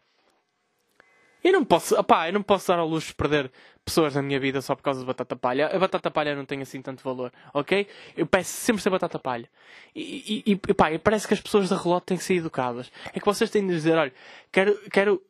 [1.44, 3.52] Eu não posso, opá, eu não posso dar ao luxo de perder
[3.84, 5.66] pessoas na minha vida só por causa de batata palha.
[5.66, 7.86] A batata palha não tem assim tanto valor, ok?
[8.16, 9.46] Eu peço sempre ser batata palha.
[9.94, 12.90] E, e, e pá, parece que as pessoas da relote têm que ser educadas.
[13.12, 14.12] É que vocês têm de dizer, olha,
[14.50, 15.22] quero, quero,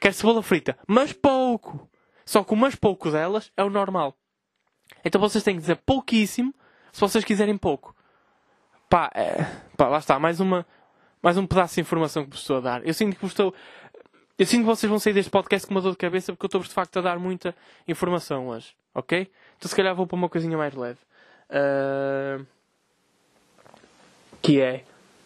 [0.00, 1.90] quero cebola frita, mas pouco.
[2.24, 4.16] Só que o mais pouco delas é o normal.
[5.04, 6.54] Então vocês têm que dizer pouquíssimo
[6.92, 7.96] se vocês quiserem pouco.
[8.88, 9.44] Pá, é,
[9.76, 10.64] pá lá está, mais uma,
[11.20, 12.86] mais um pedaço de informação que vos estou a dar.
[12.86, 13.52] Eu sinto que vos estou
[14.38, 16.48] eu sinto que vocês vão sair deste podcast com uma dor de cabeça porque eu
[16.48, 17.54] estou de facto a dar muita
[17.86, 18.74] informação hoje.
[18.94, 19.28] Ok?
[19.56, 20.98] Então se calhar vou para uma coisinha mais leve.
[21.50, 22.46] Uh...
[24.40, 24.84] Que é.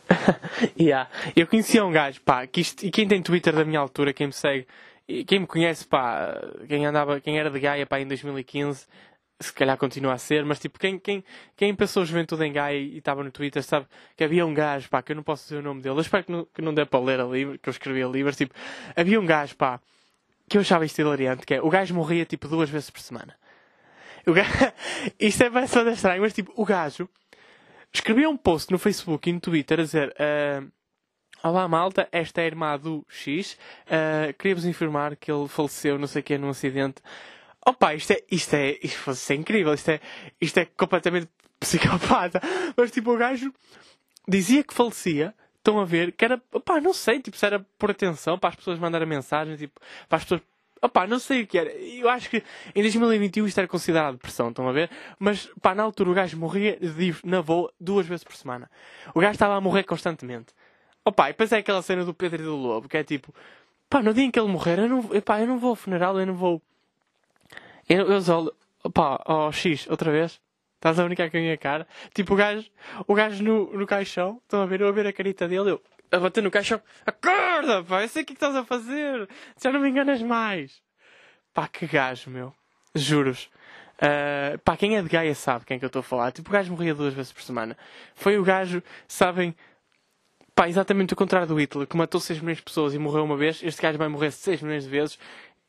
[0.81, 1.11] yeah.
[1.37, 2.85] Eu conhecia um gajo, pá, que isto...
[2.85, 4.67] e quem tem Twitter da minha altura, quem me segue,
[5.27, 6.35] quem me conhece, pá,
[6.67, 8.87] quem andava, quem era de Gaia, pá, em 2015,
[9.43, 11.25] se calhar continua a ser, mas tipo, quem, quem,
[11.57, 13.87] quem pensou Juventude em Gaia e estava no Twitter sabe
[14.17, 16.25] que havia um gajo, pá, que eu não posso dizer o nome dele, eu espero
[16.25, 18.55] que não, que não dê para ler a livro, que eu escrevi a livro, tipo,
[18.97, 19.81] havia um gajo, pá,
[20.49, 23.37] que eu achava isto hilariante, que é, o gajo morria tipo duas vezes por semana.
[24.27, 24.51] O gajo,
[25.19, 27.09] isto é bastante estranho, mas tipo, o gajo
[27.93, 30.71] escrevia um post no Facebook e no Twitter a dizer, uh,
[31.45, 33.59] Olá malta, esta é a irmã do X.
[33.89, 37.03] Uh, Queria-vos informar que ele faleceu, não sei o que, num acidente.
[37.67, 40.01] Opa, isto é, isto é, isto, é incrível, isto é,
[40.41, 41.29] isto é completamente
[41.61, 42.41] psicopata.
[42.77, 43.53] Mas tipo, o gajo
[44.27, 47.91] dizia que falecia, estão a ver, que era, opá, não sei, tipo, se era por
[47.91, 50.43] atenção para as pessoas mandarem mensagem, tipo, para as pessoas,
[50.83, 51.71] opá, não sei o que era.
[51.73, 52.43] Eu acho que
[52.75, 54.91] em 2021 isto era considerado depressão, estão a ver?
[55.19, 56.79] Mas, pá, na altura o gajo morria
[57.25, 58.71] na voa duas vezes por semana.
[59.15, 60.53] O gajo estava a morrer constantemente.
[61.05, 63.35] Opá, e depois é aquela cena do Pedro e do Lobo, que é tipo,
[63.93, 66.19] Pá, no dia em que ele morrer, eu não, epá, eu não vou ao funeral,
[66.19, 66.63] eu não vou.
[67.93, 68.51] Eu, eu só.
[68.95, 70.41] Pá, ó oh, X, outra vez.
[70.77, 71.87] Estás a brincar com a minha cara?
[72.13, 72.69] Tipo, o gajo,
[73.07, 75.83] o gajo no, no caixão, estão a ver, eu a ver a carita dele, eu
[76.11, 79.29] a bater no caixão, acorda, pá, eu sei o que é estás a fazer,
[79.63, 80.83] já não me enganas mais.
[81.55, 82.53] Pá, que gajo, meu.
[82.95, 83.49] Juros.
[83.99, 86.33] Uh, pá, quem é de Gaia sabe quem é que eu estou a falar.
[86.33, 87.77] Tipo, o gajo morria duas vezes por semana.
[88.15, 89.55] Foi o gajo, sabem,
[90.55, 93.37] pá, exatamente o contrário do Hitler, que matou 6 milhões de pessoas e morreu uma
[93.37, 93.63] vez.
[93.63, 95.19] Este gajo vai morrer 6 milhões de vezes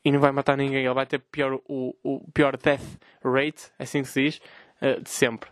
[0.04, 0.86] e não vai matar ninguém.
[0.86, 2.82] Ele vai ter pior, o, o pior death
[3.24, 4.42] rate, assim que se diz,
[4.82, 5.50] uh, de sempre.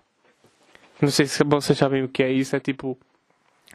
[1.01, 2.55] Não sei se vocês sabem o que é isso.
[2.55, 2.97] É tipo,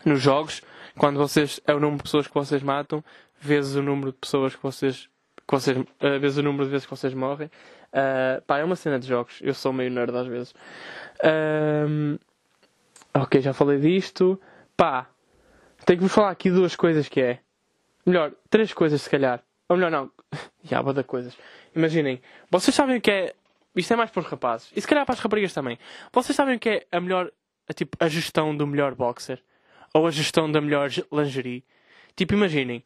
[0.04, 0.62] nos jogos,
[0.96, 3.02] quando vocês, é o número de pessoas que vocês matam,
[3.40, 5.08] vezes o número de pessoas que vocês,
[5.46, 7.50] que vocês uh, vezes o número de vezes que vocês morrem.
[7.88, 9.38] Uh, pá, é uma cena de jogos.
[9.42, 10.54] Eu sou meio nerd às vezes.
[11.20, 12.18] Uh,
[13.14, 14.40] ok, já falei disto.
[14.76, 15.08] Pá,
[15.84, 17.40] tenho que vos falar aqui duas coisas que é.
[18.04, 19.42] Melhor, três coisas se calhar.
[19.68, 20.10] Ou melhor, não.
[20.64, 21.36] Já, da coisas.
[21.74, 23.34] Imaginem, vocês sabem o que é.
[23.74, 24.70] Isto é mais para os rapazes.
[24.74, 25.78] E se calhar para as raparigas também.
[26.12, 27.30] Vocês sabem o que é a melhor.
[27.68, 29.42] A, tipo, a gestão do melhor boxer?
[29.92, 31.64] Ou a gestão da melhor lingerie?
[32.14, 32.82] Tipo, imaginem.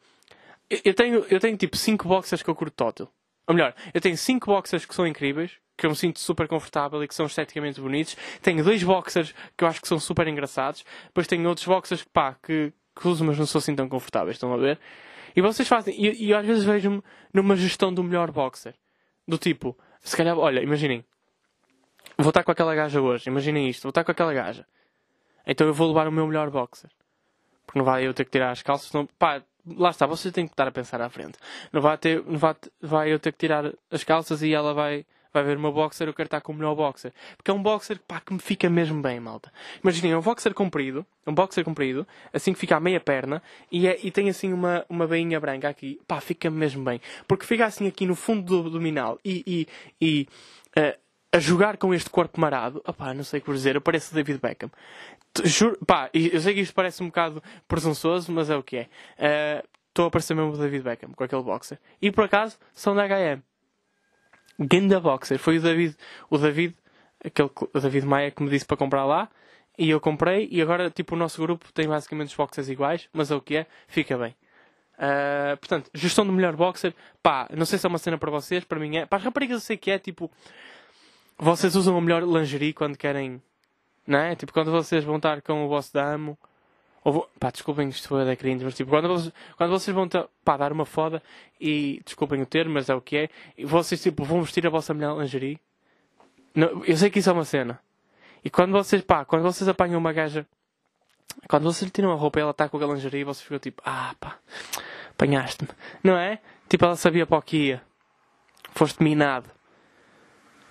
[0.83, 3.11] Eu tenho, eu tenho tipo 5 boxers que eu curto total.
[3.47, 7.03] Ou melhor, eu tenho 5 boxers que são incríveis, que eu me sinto super confortável
[7.03, 8.15] e que são esteticamente bonitos.
[8.41, 10.85] Tenho dois boxers que eu acho que são super engraçados.
[11.07, 14.35] Depois tenho outros boxers que, pá, que, que uso, mas não sou assim tão confortáveis.
[14.35, 14.79] Estão a ver?
[15.35, 15.93] E vocês fazem.
[15.97, 17.03] E, e às vezes vejo-me
[17.33, 18.75] numa gestão do melhor boxer.
[19.27, 21.05] Do tipo, se calhar, olha, imaginem.
[22.17, 23.29] Vou estar com aquela gaja hoje.
[23.29, 23.83] Imaginem isto.
[23.83, 24.65] Vou estar com aquela gaja.
[25.45, 26.89] Então eu vou levar o meu melhor boxer.
[27.65, 28.91] Porque não vai eu ter que tirar as calças.
[28.91, 31.37] Não, pá, lá está, você tem que estar a pensar à frente.
[31.71, 35.05] Não vai, ter, não vai, vai eu ter que tirar as calças e ela vai,
[35.33, 37.13] vai ver o meu boxer, eu quero estar com o melhor boxer.
[37.37, 39.51] Porque é um boxer pá, que me fica mesmo bem, malta.
[39.83, 43.87] Imaginem, é um boxer comprido, um boxer comprido, assim que fica à meia perna, e,
[43.87, 46.99] é, e tem assim uma, uma bainha branca aqui, pá, fica mesmo bem.
[47.27, 49.67] Porque fica assim aqui no fundo do abdominal e,
[50.01, 50.27] e, e
[50.77, 50.99] uh,
[51.31, 54.39] a jogar com este corpo marado, opá, não sei o que dizer, eu pareço David
[54.39, 54.69] Beckham.
[55.45, 58.89] Juro, pá, eu sei que isto parece um bocado presunçoso, mas é o que é.
[59.17, 61.79] Eh, estou uh, a parecer mesmo o David Beckham com aquele boxer.
[62.01, 63.41] E por acaso, são da HM.
[64.65, 65.39] Ganda boxer.
[65.39, 65.95] Foi o David,
[66.29, 66.75] o David,
[67.23, 69.29] aquele, o David Maia que me disse para comprar lá.
[69.77, 73.31] E eu comprei, e agora, tipo, o nosso grupo tem basicamente os boxers iguais, mas
[73.31, 74.35] é o que é, fica bem.
[74.97, 76.93] Uh, portanto, gestão do melhor boxer,
[77.23, 79.05] pá, não sei se é uma cena para vocês, para mim é.
[79.05, 80.29] Para as raparigas eu sei que é, tipo,
[81.37, 83.41] vocês usam a melhor lingerie quando querem.
[84.05, 84.35] Não é?
[84.35, 86.37] Tipo, quando vocês vão estar com o vosso damo.
[87.39, 90.55] Pá, desculpem isto foi da cringe, mas tipo, quando vocês, quando vocês vão ter, pá,
[90.55, 91.21] dar uma foda
[91.59, 94.69] e desculpem o termo, mas é o que é, e vocês tipo, vão vestir a
[94.69, 95.59] vossa melhor lingerie.
[96.53, 97.79] Não, eu sei que isso é uma cena.
[98.43, 100.45] E quando vocês, pá, quando vocês apanham uma gaja,
[101.47, 103.81] quando vocês lhe tiram a roupa e ela está com a lingerie, vocês ficam tipo,
[103.85, 104.37] ah, pá,
[105.09, 105.69] apanhaste-me.
[106.03, 106.39] Não é?
[106.69, 107.81] Tipo, ela sabia para o que ia.
[108.73, 109.49] Foste minado.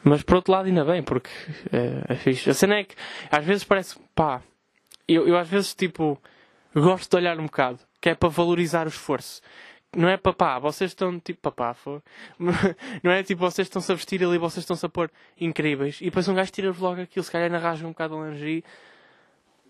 [0.02, 1.30] Mas por outro lado, ainda bem, porque
[1.72, 2.48] é, é fixe.
[2.48, 2.94] A cena é que
[3.30, 4.42] às vezes parece, pá,
[5.14, 6.20] eu, eu às vezes tipo
[6.74, 9.40] gosto de olhar um bocado, que é para valorizar o esforço.
[9.96, 12.02] Não é papá, vocês estão tipo papá, for.
[13.02, 16.28] não é tipo vocês estão-se a vestir ali, vocês estão-se a pôr incríveis e depois
[16.28, 18.64] um gajo tira-vos logo aquilo, se calhar rasga um bocado a lingerie.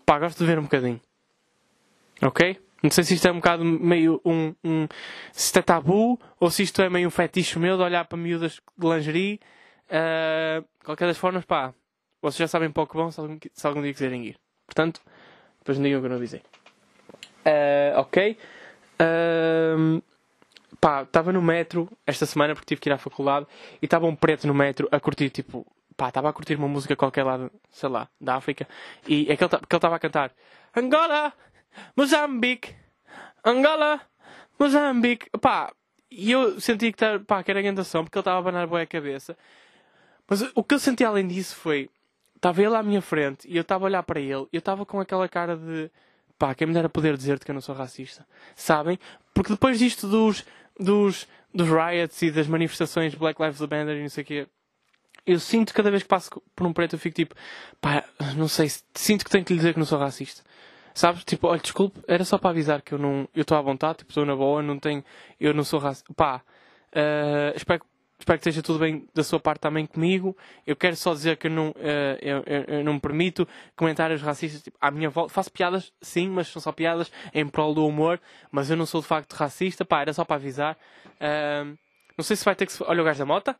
[0.05, 1.01] Pá, gosto de ver um bocadinho.
[2.21, 2.59] Ok?
[2.83, 4.87] Não sei se isto é um bocado meio um, um.
[5.31, 8.17] Se isto é tabu ou se isto é meio um fetiche meu de olhar para
[8.17, 9.39] miúdas de lingerie
[9.91, 11.73] Uh, qualquer das formas, pá,
[12.21, 14.39] vocês já sabem para o que vão se algum, se algum dia quiserem ir.
[14.65, 15.01] Portanto,
[15.61, 16.41] depois não digam que eu não avisei.
[17.45, 18.37] Uh, ok.
[18.99, 20.03] Uh,
[20.79, 23.47] pá, estava no metro esta semana porque tive que ir à faculdade
[23.81, 26.95] e estava um preto no metro a curtir, tipo, pá, estava a curtir uma música
[26.95, 28.67] qualquer lá, sei lá, da África
[29.07, 30.33] e é que ele estava a cantar
[30.75, 31.33] Angola,
[31.95, 32.75] Moçambique,
[33.45, 34.01] Angola,
[34.59, 35.71] Moçambique, pá,
[36.09, 38.87] e eu senti que, pá, que era a porque ele estava a banar boa a
[38.87, 39.37] cabeça
[40.31, 41.89] mas o que eu senti além disso foi.
[42.41, 44.99] Estava ele à minha frente e eu estava a olhar para ele eu estava com
[44.99, 45.91] aquela cara de.
[46.39, 48.25] Pá, quem me dera poder dizer-te que eu não sou racista.
[48.55, 48.97] Sabem?
[49.31, 50.43] Porque depois disto dos,
[50.79, 54.47] dos, dos riots e das manifestações Black Lives Matter e não sei o quê.
[55.23, 57.35] Eu sinto cada vez que passo por um preto eu fico tipo,
[57.79, 58.03] pá,
[58.35, 60.41] não sei, sinto que tenho que lhe dizer que não sou racista.
[60.95, 61.23] Sabes?
[61.23, 64.09] Tipo, olha, desculpe, era só para avisar que eu não, eu estou à vontade, tipo,
[64.09, 65.05] estou na boa, não tenho,
[65.39, 66.11] eu não sou racista.
[66.15, 66.41] Pá,
[66.91, 67.85] uh, espero que
[68.21, 70.37] Espero que esteja tudo bem da sua parte também comigo.
[70.65, 71.73] Eu quero só dizer que eu não, uh,
[72.21, 75.33] eu, eu, eu, não permito comentários racistas tipo, à minha volta.
[75.33, 78.21] Faço piadas, sim, mas são só piadas em prol do humor.
[78.51, 79.83] Mas eu não sou de facto racista.
[79.83, 80.77] Pá, era só para avisar.
[81.15, 81.75] Uh,
[82.15, 82.83] não sei se vai ter que.
[82.83, 83.55] Olha o gajo da mota.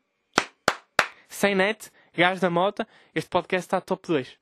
[1.28, 2.86] Sem net, gajo da mota.
[3.12, 4.38] Este podcast está top 2.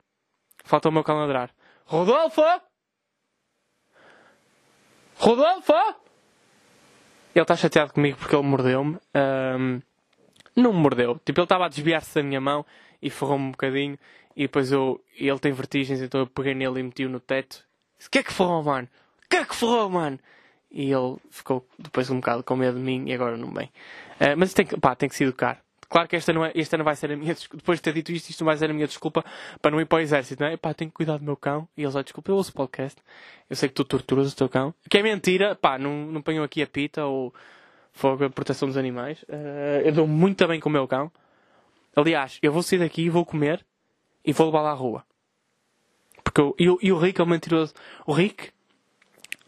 [0.63, 1.49] Falta o meu calandrar.
[1.83, 2.43] Rodolfo!
[5.15, 5.73] Rodolfo!
[7.33, 8.99] ele está chateado comigo porque ele mordeu-me.
[9.15, 9.81] Um,
[10.55, 11.19] não me mordeu.
[11.25, 12.65] Tipo, ele estava a desviar-se da minha mão
[13.01, 13.97] e ferrou-me um bocadinho.
[14.35, 15.03] E depois eu.
[15.17, 17.63] Ele tem vertigens, então eu peguei nele e meti-o no teto.
[17.97, 18.87] Disse: O que é que ferrou, mano?
[19.25, 20.19] O que é que ferrou, mano?
[20.71, 23.69] E ele ficou depois um bocado com medo de mim e agora não bem.
[24.19, 25.61] Uh, mas tem que, pá, tem que se educar.
[25.89, 27.57] Claro que esta não, é, esta não vai ser a minha desculpa.
[27.57, 29.25] Depois de ter dito isto, isto não vai ser a minha desculpa
[29.61, 30.55] para não ir para o exército, não é?
[30.55, 31.67] Pá, tenho que cuidar do meu cão.
[31.75, 32.97] E eles, ó, desculpa, eu ouço podcast.
[33.49, 34.73] Eu sei que tu torturas o teu cão.
[34.89, 37.33] Que é mentira, pá, não, não ponham aqui a pita ou
[37.91, 39.23] fogo a proteção dos animais.
[39.23, 41.11] Uh, eu dou muito bem com o meu cão.
[41.95, 43.65] Aliás, eu vou sair daqui, vou comer
[44.25, 45.03] e vou levá-lo à rua.
[46.23, 47.73] Porque eu, e, e o Rick é o mentiroso.
[48.05, 48.51] O Rick,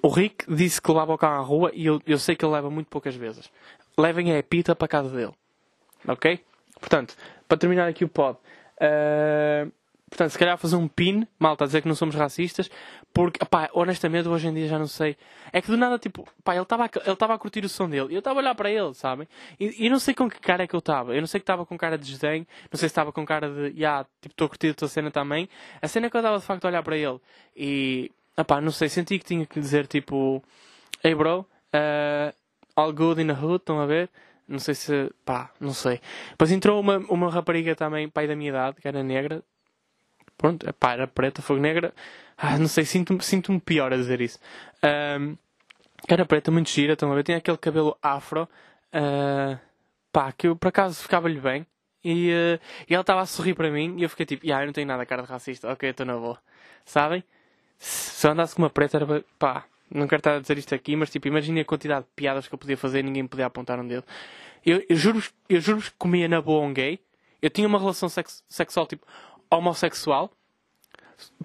[0.02, 2.54] o Rick disse que levava o cão à rua e eu, eu sei que ele
[2.54, 3.50] leva muito poucas vezes.
[3.98, 5.34] Levem a pita para casa dele.
[6.08, 6.44] Ok?
[6.80, 7.16] Portanto,
[7.48, 8.38] para terminar aqui o pod.
[8.78, 9.72] Uh,
[10.14, 12.70] portanto, se calhar fazer um pin, malta, a dizer que não somos racistas,
[13.12, 15.18] porque, pá, honestamente, hoje em dia já não sei.
[15.52, 18.20] É que do nada, tipo, pá, ele estava ele a curtir o som dele eu
[18.20, 19.28] estava a olhar para ele, sabem?
[19.60, 21.16] E, e não sei com que cara é que eu estava.
[21.16, 23.50] Eu não sei que estava com cara de desdém, não sei se estava com cara
[23.50, 25.50] de, yeah, tipo, estou a curtir a tua cena também.
[25.82, 27.20] A cena é que eu estava de facto a olhar para ele
[27.56, 28.12] e,
[28.48, 30.44] pá, não sei, senti que tinha que dizer, tipo,
[31.04, 31.40] hey bro,
[31.74, 32.34] uh,
[32.76, 34.10] all good in the hood, estão a ver?
[34.48, 35.12] Não sei se.
[35.26, 36.00] pá, não sei.
[36.32, 39.44] Depois entrou uma, uma rapariga também, pai da minha idade, que era negra.
[40.44, 41.94] Pronto, pá, era preta, fogo negra.
[42.38, 44.38] Ah, não sei, sinto-me sinto pior a dizer isso.
[44.84, 45.38] Um,
[46.06, 47.24] era preta, muito gira, estão a ver?
[47.24, 48.44] Tinha aquele cabelo afro.
[48.94, 49.58] Uh,
[50.12, 51.66] pá, que eu por acaso ficava-lhe bem.
[52.04, 54.66] E, uh, e ela estava a sorrir para mim e eu fiquei tipo, ah, eu
[54.66, 56.38] não tenho nada cara de racista, ok, estou na boa.
[56.84, 57.24] Sabem?
[57.78, 60.98] Se eu andasse com uma preta era pá, não quero estar a dizer isto aqui,
[60.98, 63.80] mas tipo, imagine a quantidade de piadas que eu podia fazer e ninguém podia apontar
[63.80, 64.04] um dedo.
[64.66, 67.00] Eu, eu juro-vos juro que comia na boa um gay.
[67.42, 69.06] Eu tinha uma relação sex, sexual, tipo,
[69.58, 70.32] homossexual.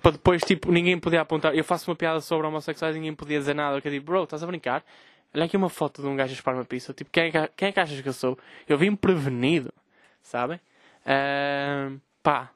[0.02, 1.54] Para depois, tipo, ninguém podia apontar.
[1.54, 3.80] Eu faço uma piada sobre homossexuais e ninguém podia dizer nada.
[3.82, 4.84] Eu digo, bro, estás a brincar?
[5.34, 6.92] Olha aqui uma foto de um gajo a espar uma pizza.
[6.92, 8.38] Tipo, quem é, que, quem é que achas que eu sou?
[8.66, 9.72] Eu vim prevenido,
[10.22, 10.58] sabem?
[11.04, 12.50] Uh, pá.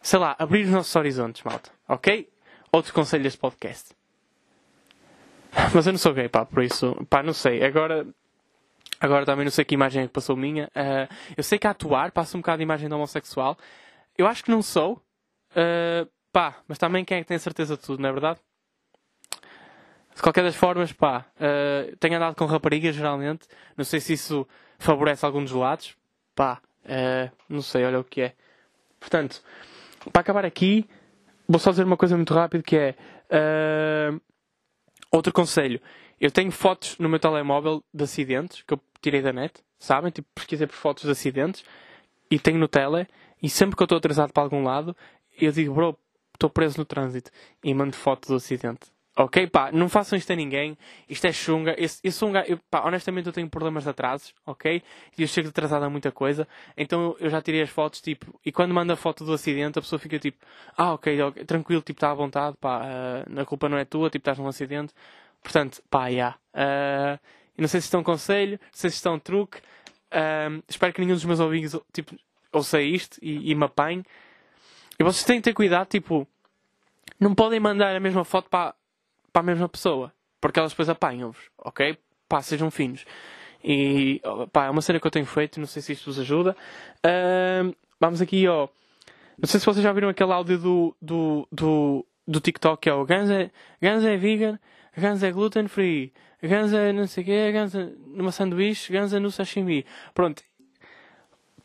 [0.00, 1.70] Sei lá, abrir os nossos horizontes, malta.
[1.88, 2.28] Ok?
[2.70, 3.94] Outro conselho deste podcast.
[5.74, 7.62] Mas eu não sou gay, pá, por isso, pá, não sei.
[7.62, 8.06] Agora,
[8.98, 10.66] agora também não sei que imagem é que passou minha.
[10.68, 13.56] Uh, eu sei que a atuar passa um bocado de imagem de homossexual.
[14.16, 15.02] Eu acho que não sou.
[15.50, 18.40] Uh, pá, mas também quem é que tem certeza de tudo, não é verdade?
[20.14, 23.46] De qualquer das formas, pá, uh, tenho andado com raparigas geralmente.
[23.76, 24.46] Não sei se isso
[24.78, 25.96] favorece algum dos lados.
[26.34, 28.34] Pá, uh, não sei, olha o que é.
[29.00, 29.42] Portanto,
[30.12, 30.88] para acabar aqui,
[31.48, 32.94] vou só dizer uma coisa muito rápida que é.
[33.30, 34.20] Uh,
[35.12, 35.78] Outro conselho.
[36.18, 40.10] Eu tenho fotos no meu telemóvel de acidentes que eu tirei da net, sabem?
[40.10, 41.62] Tipo, pesquisei por fotos de acidentes
[42.30, 43.06] e tenho no tele.
[43.42, 44.96] E sempre que eu estou atrasado para algum lado,
[45.40, 45.98] eu digo, bro,
[46.34, 47.30] estou preso no trânsito
[47.62, 48.92] e mando foto do acidente.
[49.14, 49.46] Ok?
[49.46, 50.76] Pá, não façam isto a ninguém.
[51.06, 51.74] Isto é chunga.
[51.78, 52.58] Eu, eu sou um gajo.
[52.70, 54.34] Pá, honestamente, eu tenho problemas de atrasos.
[54.46, 54.82] Ok?
[55.18, 56.48] E eu chego atrasado a muita coisa.
[56.76, 58.38] Então eu já tirei as fotos, tipo.
[58.44, 60.38] E quando manda a foto do acidente, a pessoa fica tipo.
[60.76, 62.56] Ah, ok, okay tranquilo, tipo, está à vontade.
[62.58, 64.94] Pá, uh, a culpa não é tua, tipo, estás num acidente.
[65.42, 66.14] Portanto, pá, já.
[66.14, 66.38] Yeah.
[66.54, 67.20] Uh,
[67.58, 69.58] não sei se estão é um conselho, não sei se estão é um truque.
[70.10, 72.14] Uh, espero que nenhum dos meus ouvintes, tipo,
[72.52, 74.04] ouça isto e, e me apanhe.
[74.98, 76.26] E vocês têm que ter cuidado, tipo.
[77.18, 78.74] Não podem mandar a mesma foto para
[79.32, 80.12] para a mesma pessoa.
[80.40, 81.96] Porque elas depois apanham-vos, ok?
[82.28, 83.04] Pá, sejam finos.
[83.64, 84.20] E
[84.52, 86.56] pá, é uma cena que eu tenho feito, não sei se isto vos ajuda.
[86.98, 88.68] Uh, vamos aqui, ó.
[89.38, 92.92] Não sei se vocês já viram aquele áudio do, do, do, do TikTok que é
[92.92, 93.50] o Gans é,
[93.80, 94.58] é vegan,
[94.96, 99.12] Gans é gluten free, Gans é não sei o quê, Gans é numa sanduíche, Gans
[99.12, 99.86] é no sashimi.
[100.12, 100.42] Pronto.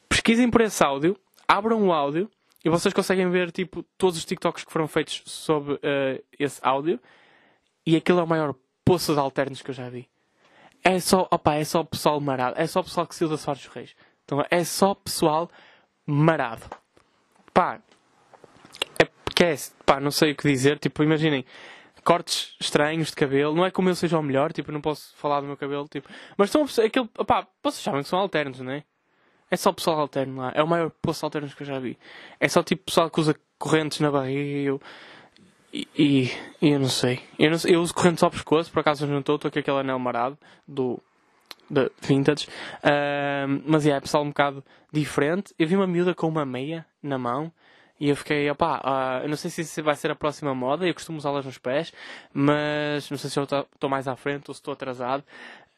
[0.10, 2.30] Pesquisem por esse áudio, abram o áudio
[2.64, 7.00] e vocês conseguem ver tipo todos os TikToks que foram feitos sobre uh, esse áudio
[7.86, 10.10] e aquilo é o maior poço de alternos que eu já vi.
[10.84, 12.56] É só, opa, é só pessoal marado.
[12.58, 13.96] É só pessoal que saiu da Soares dos Reis.
[14.24, 15.50] Então é só pessoal
[16.06, 16.66] marado.
[17.54, 17.82] Pá,
[19.00, 19.56] é porque é,
[19.86, 20.80] pá, não sei o que dizer.
[20.80, 21.46] Tipo, imaginem,
[22.04, 23.56] cortes estranhos de cabelo.
[23.56, 26.08] Não é como eu seja o melhor, tipo, não posso falar do meu cabelo, tipo.
[26.38, 28.84] Mas são aquele, opá, vocês sabem que são alternos, não é?
[29.50, 30.52] É só pessoal alterno lá.
[30.54, 31.98] É o maior poço de alternos que eu já vi.
[32.40, 34.70] É só tipo pessoal que usa correntes na barriga.
[34.70, 34.82] Eu,
[35.74, 36.32] e, e,
[36.62, 37.22] eu não sei.
[37.38, 40.00] Eu, não eu uso correntes ao pescoço, por acaso não estou, estou com aquele anel
[40.00, 40.38] marado
[40.68, 41.02] do
[41.70, 42.48] de vintage.
[42.78, 45.54] Uh, mas é, pessoal um bocado diferente.
[45.60, 47.52] Eu vi uma miúda com uma meia na mão.
[48.00, 50.94] E eu fiquei, opá, uh, eu não sei se vai ser a próxima moda, eu
[50.94, 51.92] costumo usá-las nos pés,
[52.32, 55.24] mas não sei se eu estou mais à frente ou se estou atrasado.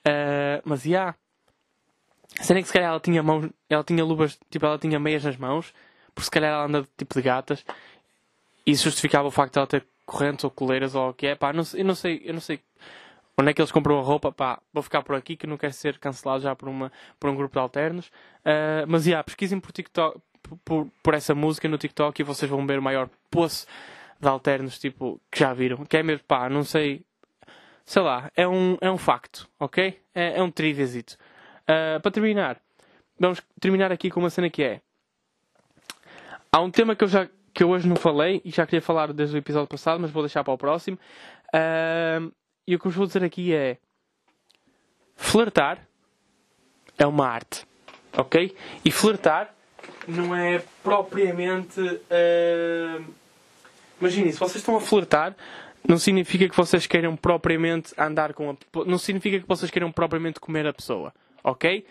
[0.06, 0.86] Uh, mas,
[2.42, 5.38] será que se calhar ela tinha mãos, ela tinha luvas, tipo, ela tinha meias nas
[5.38, 5.74] mãos,
[6.14, 7.66] porque se calhar ela anda tipo de gatas,
[8.66, 11.36] isso justificava o facto de ela ter correntes ou coleiras ou o que é.
[11.36, 12.60] Pá, não, eu não sei, eu não sei
[13.38, 15.72] onde é que eles compram a roupa, pá, vou ficar por aqui que não quero
[15.72, 18.08] ser cancelado já por, uma, por um grupo de alternos.
[18.40, 20.20] Uh, mas, yeah, pesquisem por TikTok,
[20.66, 23.66] por, por essa música no TikTok e vocês vão ver o maior poço
[24.20, 25.86] de alternos, tipo, que já viram.
[25.86, 27.06] Que é mesmo, pá, não sei,
[27.86, 30.00] sei lá, é um, é um facto, ok?
[30.14, 31.18] É, é um triviazito.
[31.70, 32.60] Uh, para terminar,
[33.20, 34.82] vamos terminar aqui com uma cena que é.
[36.52, 39.12] Há um tema que eu já que eu hoje não falei e já queria falar
[39.12, 40.98] desde o episódio passado, mas vou deixar para o próximo.
[41.54, 42.32] Uh,
[42.68, 43.78] e o que vos vou dizer aqui é:
[45.16, 45.88] flertar
[46.98, 47.66] é uma arte,
[48.18, 48.56] ok?
[48.84, 49.54] E flertar
[50.08, 51.80] não é propriamente.
[51.80, 53.20] Uh,
[54.00, 55.36] Imaginem, se vocês estão a flertar,
[55.88, 58.86] não significa que vocês queiram propriamente andar com a.
[58.86, 61.14] Não significa que vocês queiram propriamente comer a pessoa,
[61.44, 61.86] ok?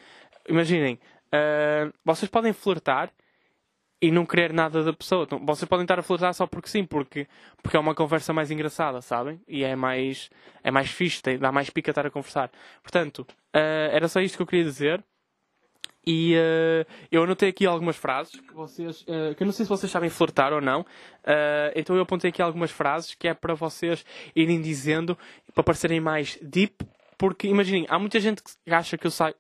[0.48, 3.12] Imaginem, uh, vocês podem flertar
[4.00, 5.24] e não querer nada da pessoa.
[5.24, 7.26] Então, vocês podem estar a flertar só porque sim, porque,
[7.62, 9.40] porque é uma conversa mais engraçada, sabem?
[9.46, 10.30] E é mais,
[10.62, 12.50] é mais fixe, dá mais pica estar a conversar.
[12.82, 15.04] Portanto, uh, era só isto que eu queria dizer.
[16.06, 19.02] E uh, eu anotei aqui algumas frases que vocês.
[19.02, 20.86] Uh, que eu não sei se vocês sabem flertar ou não.
[21.74, 25.18] então eu apontei aqui algumas frases que é para vocês irem dizendo
[25.52, 26.86] para parecerem mais deep.
[27.18, 29.34] Porque imaginem, há muita gente que acha que eu saio.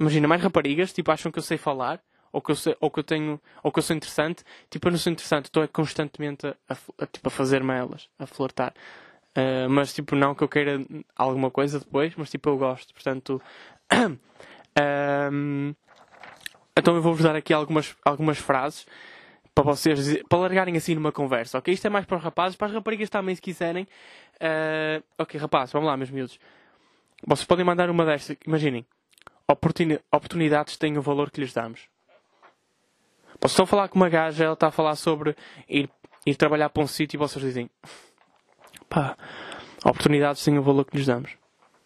[0.00, 2.00] Imagina, mais raparigas, tipo, acham que eu sei falar
[2.36, 4.92] ou que eu, sei, ou que eu tenho, ou que eu sou interessante, tipo, eu
[4.92, 6.56] não sou interessante, estou constantemente a,
[6.98, 8.74] a, tipo, a fazer-me elas, a flertar.
[9.34, 10.84] Uh, mas, tipo, não que eu queira
[11.16, 13.40] alguma coisa depois, mas, tipo, eu gosto, portanto.
[16.76, 18.86] então eu vou-vos dar aqui algumas, algumas frases
[19.54, 21.72] para vocês, para largarem assim numa conversa, ok?
[21.72, 23.84] Isto é mais para os rapazes, para as raparigas também, se quiserem.
[24.34, 26.38] Uh, ok, rapazes, vamos lá, meus miúdos.
[27.24, 28.84] Vocês podem mandar uma destas, imaginem.
[30.10, 31.82] Oportunidades têm o valor que lhes damos.
[33.38, 35.36] Posso só falar com uma gaja, ela está a falar sobre
[35.68, 35.88] ir,
[36.24, 37.70] ir trabalhar para um sítio e vocês dizem
[38.88, 39.16] pá,
[39.84, 41.30] oportunidades têm o valor que lhes damos.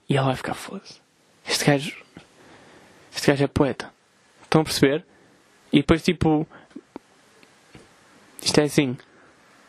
[0.09, 1.01] E ela vai ficar foda-se.
[1.47, 2.05] Este gajo.
[3.15, 3.93] Este gajo é poeta.
[4.43, 5.05] Estão a perceber?
[5.73, 6.47] E depois tipo.
[8.43, 8.97] Isto é assim.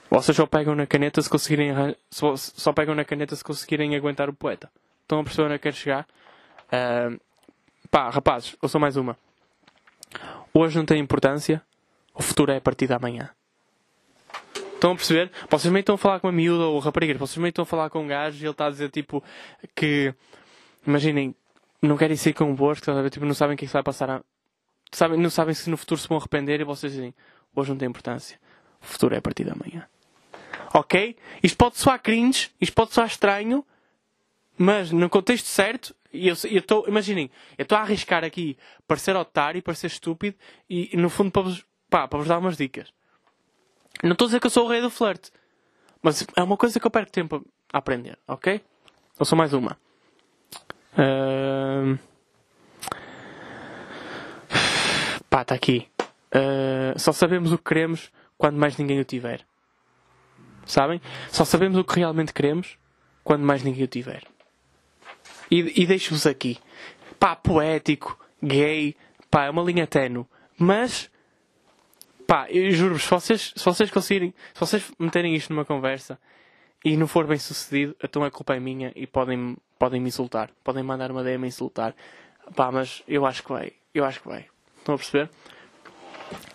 [0.09, 1.73] Vocês só pegam na caneta se conseguirem.
[2.09, 4.71] Só pegam na caneta se conseguirem aguentar o poeta.
[5.11, 6.07] Estão a perceber onde eu quero chegar?
[6.71, 7.19] Uh,
[7.89, 9.17] pá, rapazes, eu sou mais uma.
[10.53, 11.61] Hoje não tem importância,
[12.15, 13.29] o futuro é a partir da manhã.
[14.73, 15.29] Estão a perceber?
[15.49, 17.89] Vocês meio estão a falar com uma miúda ou rapariga, vocês meio estão a falar
[17.89, 19.21] com um gajo e ele está a dizer tipo
[19.75, 20.15] que.
[20.87, 21.35] Imaginem,
[21.81, 24.09] não querem sair convosco, tipo, não sabem o que é que vai passar.
[24.09, 24.21] A...
[24.93, 27.13] Sabem, não sabem se no futuro se vão arrepender e vocês dizem
[27.53, 28.39] hoje não tem importância.
[28.81, 29.85] O futuro é a partir da manhã.
[30.73, 31.17] Ok?
[31.43, 33.65] Isto pode soar cringe, isto pode soar estranho,
[34.61, 38.55] mas no contexto certo, e eu estou, imaginem, eu estou a arriscar aqui
[38.87, 40.37] para ser otário, para ser estúpido
[40.69, 42.93] e, no fundo para vos, pá, para vos dar umas dicas.
[44.03, 45.31] Não estou a dizer que eu sou o rei do flerte,
[45.99, 47.43] mas é uma coisa que eu perco tempo
[47.73, 48.61] a aprender, ok?
[49.17, 49.75] Ou só mais uma.
[50.93, 51.97] Uh...
[55.27, 55.87] Pá, está aqui.
[56.35, 56.99] Uh...
[56.99, 59.43] Só sabemos o que queremos quando mais ninguém o tiver.
[60.67, 61.01] Sabem?
[61.29, 62.77] Só sabemos o que realmente queremos
[63.23, 64.23] quando mais ninguém o tiver.
[65.51, 66.57] E, e deixo-vos aqui.
[67.19, 68.95] Pá, poético, gay,
[69.29, 70.25] pá, é uma linha tenue.
[70.57, 71.11] Mas,
[72.25, 76.17] pá, eu juro-vos, se vocês, se vocês conseguirem, se vocês meterem isto numa conversa
[76.83, 80.49] e não for bem sucedido, então a culpa é minha e podem, podem me insultar.
[80.63, 81.93] Podem mandar uma DM a insultar.
[82.55, 83.73] Pá, mas eu acho que vai.
[83.93, 84.45] Eu acho que vai.
[84.79, 85.29] Estão a perceber?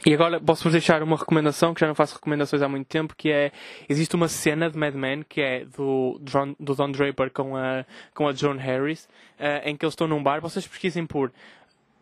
[0.07, 3.31] E agora posso-vos deixar uma recomendação, que já não faço recomendações há muito tempo, que
[3.31, 3.51] é,
[3.89, 6.21] existe uma cena de Mad Men, que é do,
[6.61, 9.09] do Don Draper com a, com a John Harris,
[9.41, 11.33] uh, em que eles estão num bar, vocês pesquisem por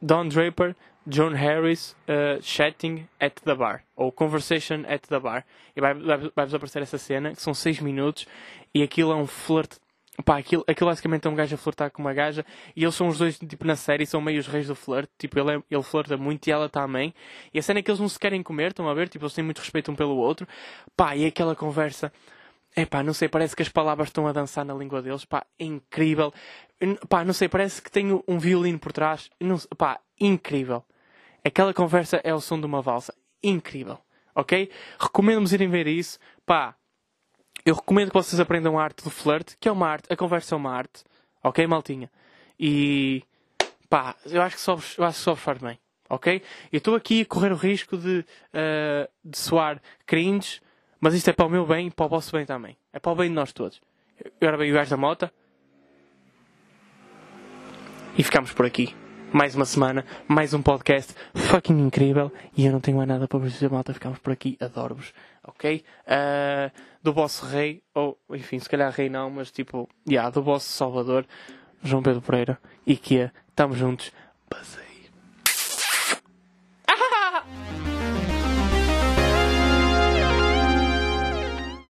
[0.03, 5.45] Don Draper, John Harris uh, chatting at the bar, ou conversation at the bar.
[5.75, 8.27] E vai-vos vai, aparecer essa cena, que são 6 minutos,
[8.75, 9.77] e aquilo é um flirt
[10.23, 12.47] Pá, aquilo, aquilo basicamente é um gajo a flertar com uma gaja
[12.77, 15.11] e eles são os dois, tipo, na série, são meio os reis do flerte.
[15.19, 17.12] Tipo, ele, é, ele flerta muito e ela também.
[17.53, 19.09] E a cena é que eles não se querem comer, estão a ver?
[19.09, 20.47] Tipo, eles têm muito respeito um pelo outro.
[20.97, 22.12] Pá, e aquela conversa.
[22.77, 25.25] É pá, não sei, parece que as palavras estão a dançar na língua deles.
[25.25, 26.33] Pá, é incrível.
[27.09, 29.31] Pá, não sei, parece que tem um violino por trás.
[29.41, 30.85] Não, pá, incrível.
[31.45, 33.12] Aquela conversa é o som de uma valsa.
[33.43, 33.99] Incrível.
[34.35, 34.71] Ok?
[34.99, 36.19] Recomendo-vos irem ver isso.
[36.47, 36.77] Pá,
[37.65, 40.55] eu recomendo que vocês aprendam a arte do flirt, que é uma arte, a conversa
[40.55, 41.03] é uma arte.
[41.43, 42.11] Ok, maltinha?
[42.59, 43.23] E
[43.89, 45.79] pá, eu acho que só eu acho que faz bem.
[46.09, 46.43] Ok?
[46.71, 50.61] Eu estou aqui a correr o risco de, uh, de soar cringe,
[51.01, 52.77] mas isto é para o meu bem e para o vosso bem também.
[52.93, 53.81] É para o bem de nós todos.
[54.41, 55.33] Agora bem o gajo da mota.
[58.17, 58.95] E ficamos por aqui.
[59.33, 62.31] Mais uma semana, mais um podcast fucking incrível.
[62.57, 63.93] E eu não tenho mais nada para vos dizer, malta.
[63.93, 64.57] Ficamos por aqui.
[64.61, 65.12] Adoro-vos.
[65.45, 65.84] Ok?
[66.07, 66.70] Uh,
[67.03, 71.26] do vosso rei, ou enfim, se calhar rei não, mas tipo, yeah, do vosso salvador,
[71.82, 74.11] João Pedro Pereira, e que estamos juntos,
[74.51, 74.93] basei.